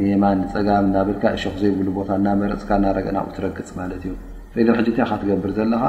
ንየማ 0.00 0.24
ንፀጋም 0.40 0.84
እናብልካ 0.90 1.22
ሾክ 1.42 1.56
ዘይብሉ 1.62 1.88
ቦታ 1.98 2.10
እናመረፅካ 2.20 2.70
እናረግአናብ 2.80 3.28
ትረግፅ 3.36 3.70
ማለት 3.80 4.02
እዩ 4.06 4.12
ኢደን 4.62 4.74
ሕጂ 4.80 4.86
እንታይ 4.92 5.04
ካ 5.10 5.16
ትገብር 5.22 5.50
ዘለካ 5.58 5.84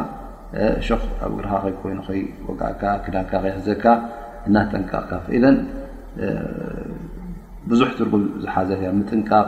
ሾክ 0.87 1.01
ኣብ 1.25 1.33
እግርኻ 1.33 1.53
ኮይኑ 1.81 1.99
ይወካ 2.19 2.61
ክዳካ 3.05 3.31
ከይሕዘካ 3.43 3.83
እናትጠንቃቕካ 4.47 5.11
ኢደን 5.39 5.57
ብዙሕ 7.71 7.89
ትርጉም 7.97 8.23
ዝሓዘ 8.43 8.69
ጥንቃቕ 9.09 9.47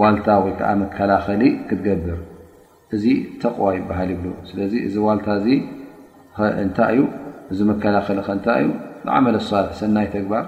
ዋልታ 0.00 0.26
ወይከዓ 0.44 0.70
መከላኸሊ 0.82 1.42
ክትገብር 1.68 2.18
እዚ 2.96 3.04
ተقዋ 3.42 3.66
ይባሃል 3.76 4.10
ይብ 4.14 4.24
ስለዚ 4.50 4.74
እዚ 4.88 4.94
ዋልታ 5.06 5.28
ይ 5.46 5.56
ዚ 7.58 7.64
መከላኸሊ 7.70 8.18
እታይ 8.36 8.60
ዩ 8.64 8.70
ዓመል 9.16 9.36
ሳልሒ 9.48 9.70
ሰናይ 9.80 10.06
ተግባር 10.14 10.44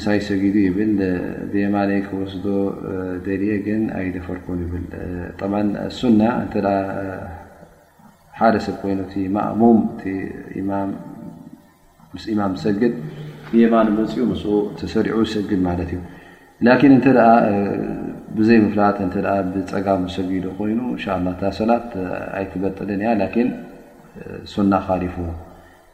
ሳይ 0.03 0.19
ሰጊዱ 0.25 0.55
ይብል 0.65 0.91
ብማይ 1.51 1.91
ክወስዶ 2.07 2.45
ደል 3.25 3.43
ግን 3.67 3.81
ኣይደፈርኩ 3.99 4.45
ይብል 4.63 4.83
ሱና 5.99 6.19
ሓደ 8.39 8.55
ሰብ 8.65 8.75
ኮይኑ 8.81 8.99
ማእሙም 9.37 9.79
እማም 12.33 12.53
ሰግድ 12.65 12.93
የማኖ 13.61 13.87
መፅኡ 13.97 14.51
ተሰሪዑ 14.83 15.17
ሰግድ 15.33 15.61
ማለት 15.69 15.91
እዩ 15.97 16.93
ብዘይፍላጥ 18.37 18.97
ፀጋሚ 19.73 20.05
ሰጊ 20.19 20.31
ኮይኑ 20.61 20.79
ሰላት 21.61 21.91
ኣይትበጥልን 22.41 23.03
ሱና 24.53 24.73
ካሊፉ 24.87 25.17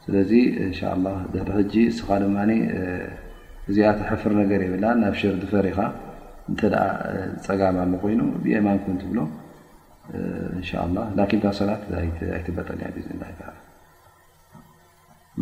ስለዚ 0.05 0.31
እንሻ 0.63 0.79
ላ 1.03 1.07
ድሪሕጂ 1.33 1.73
እስኻ 1.91 2.07
ድማ 2.23 2.37
እዚኣተ 3.69 3.99
ሕፍር 4.11 4.31
ነገር 4.39 4.61
የብላ 4.63 4.85
ናብ 5.01 5.13
ሽር 5.19 5.35
ዝፈሪኻ 5.41 5.77
እንተኣ 6.51 6.73
ዝፀጋማ 7.43 7.77
ሎ 7.91 7.97
ኮይኑ 8.03 8.21
ብየማንክ 8.43 8.83
ንትብሎ 8.95 9.19
እንሻ 10.55 10.69
ላ 10.95 11.05
ላኪን 11.17 11.41
ካብ 11.43 11.55
ሰባት 11.59 11.83
ኣይትበጠ 12.01 12.69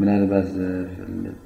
ምናባ 0.01 0.31
ዝፍልጥ 0.53 1.37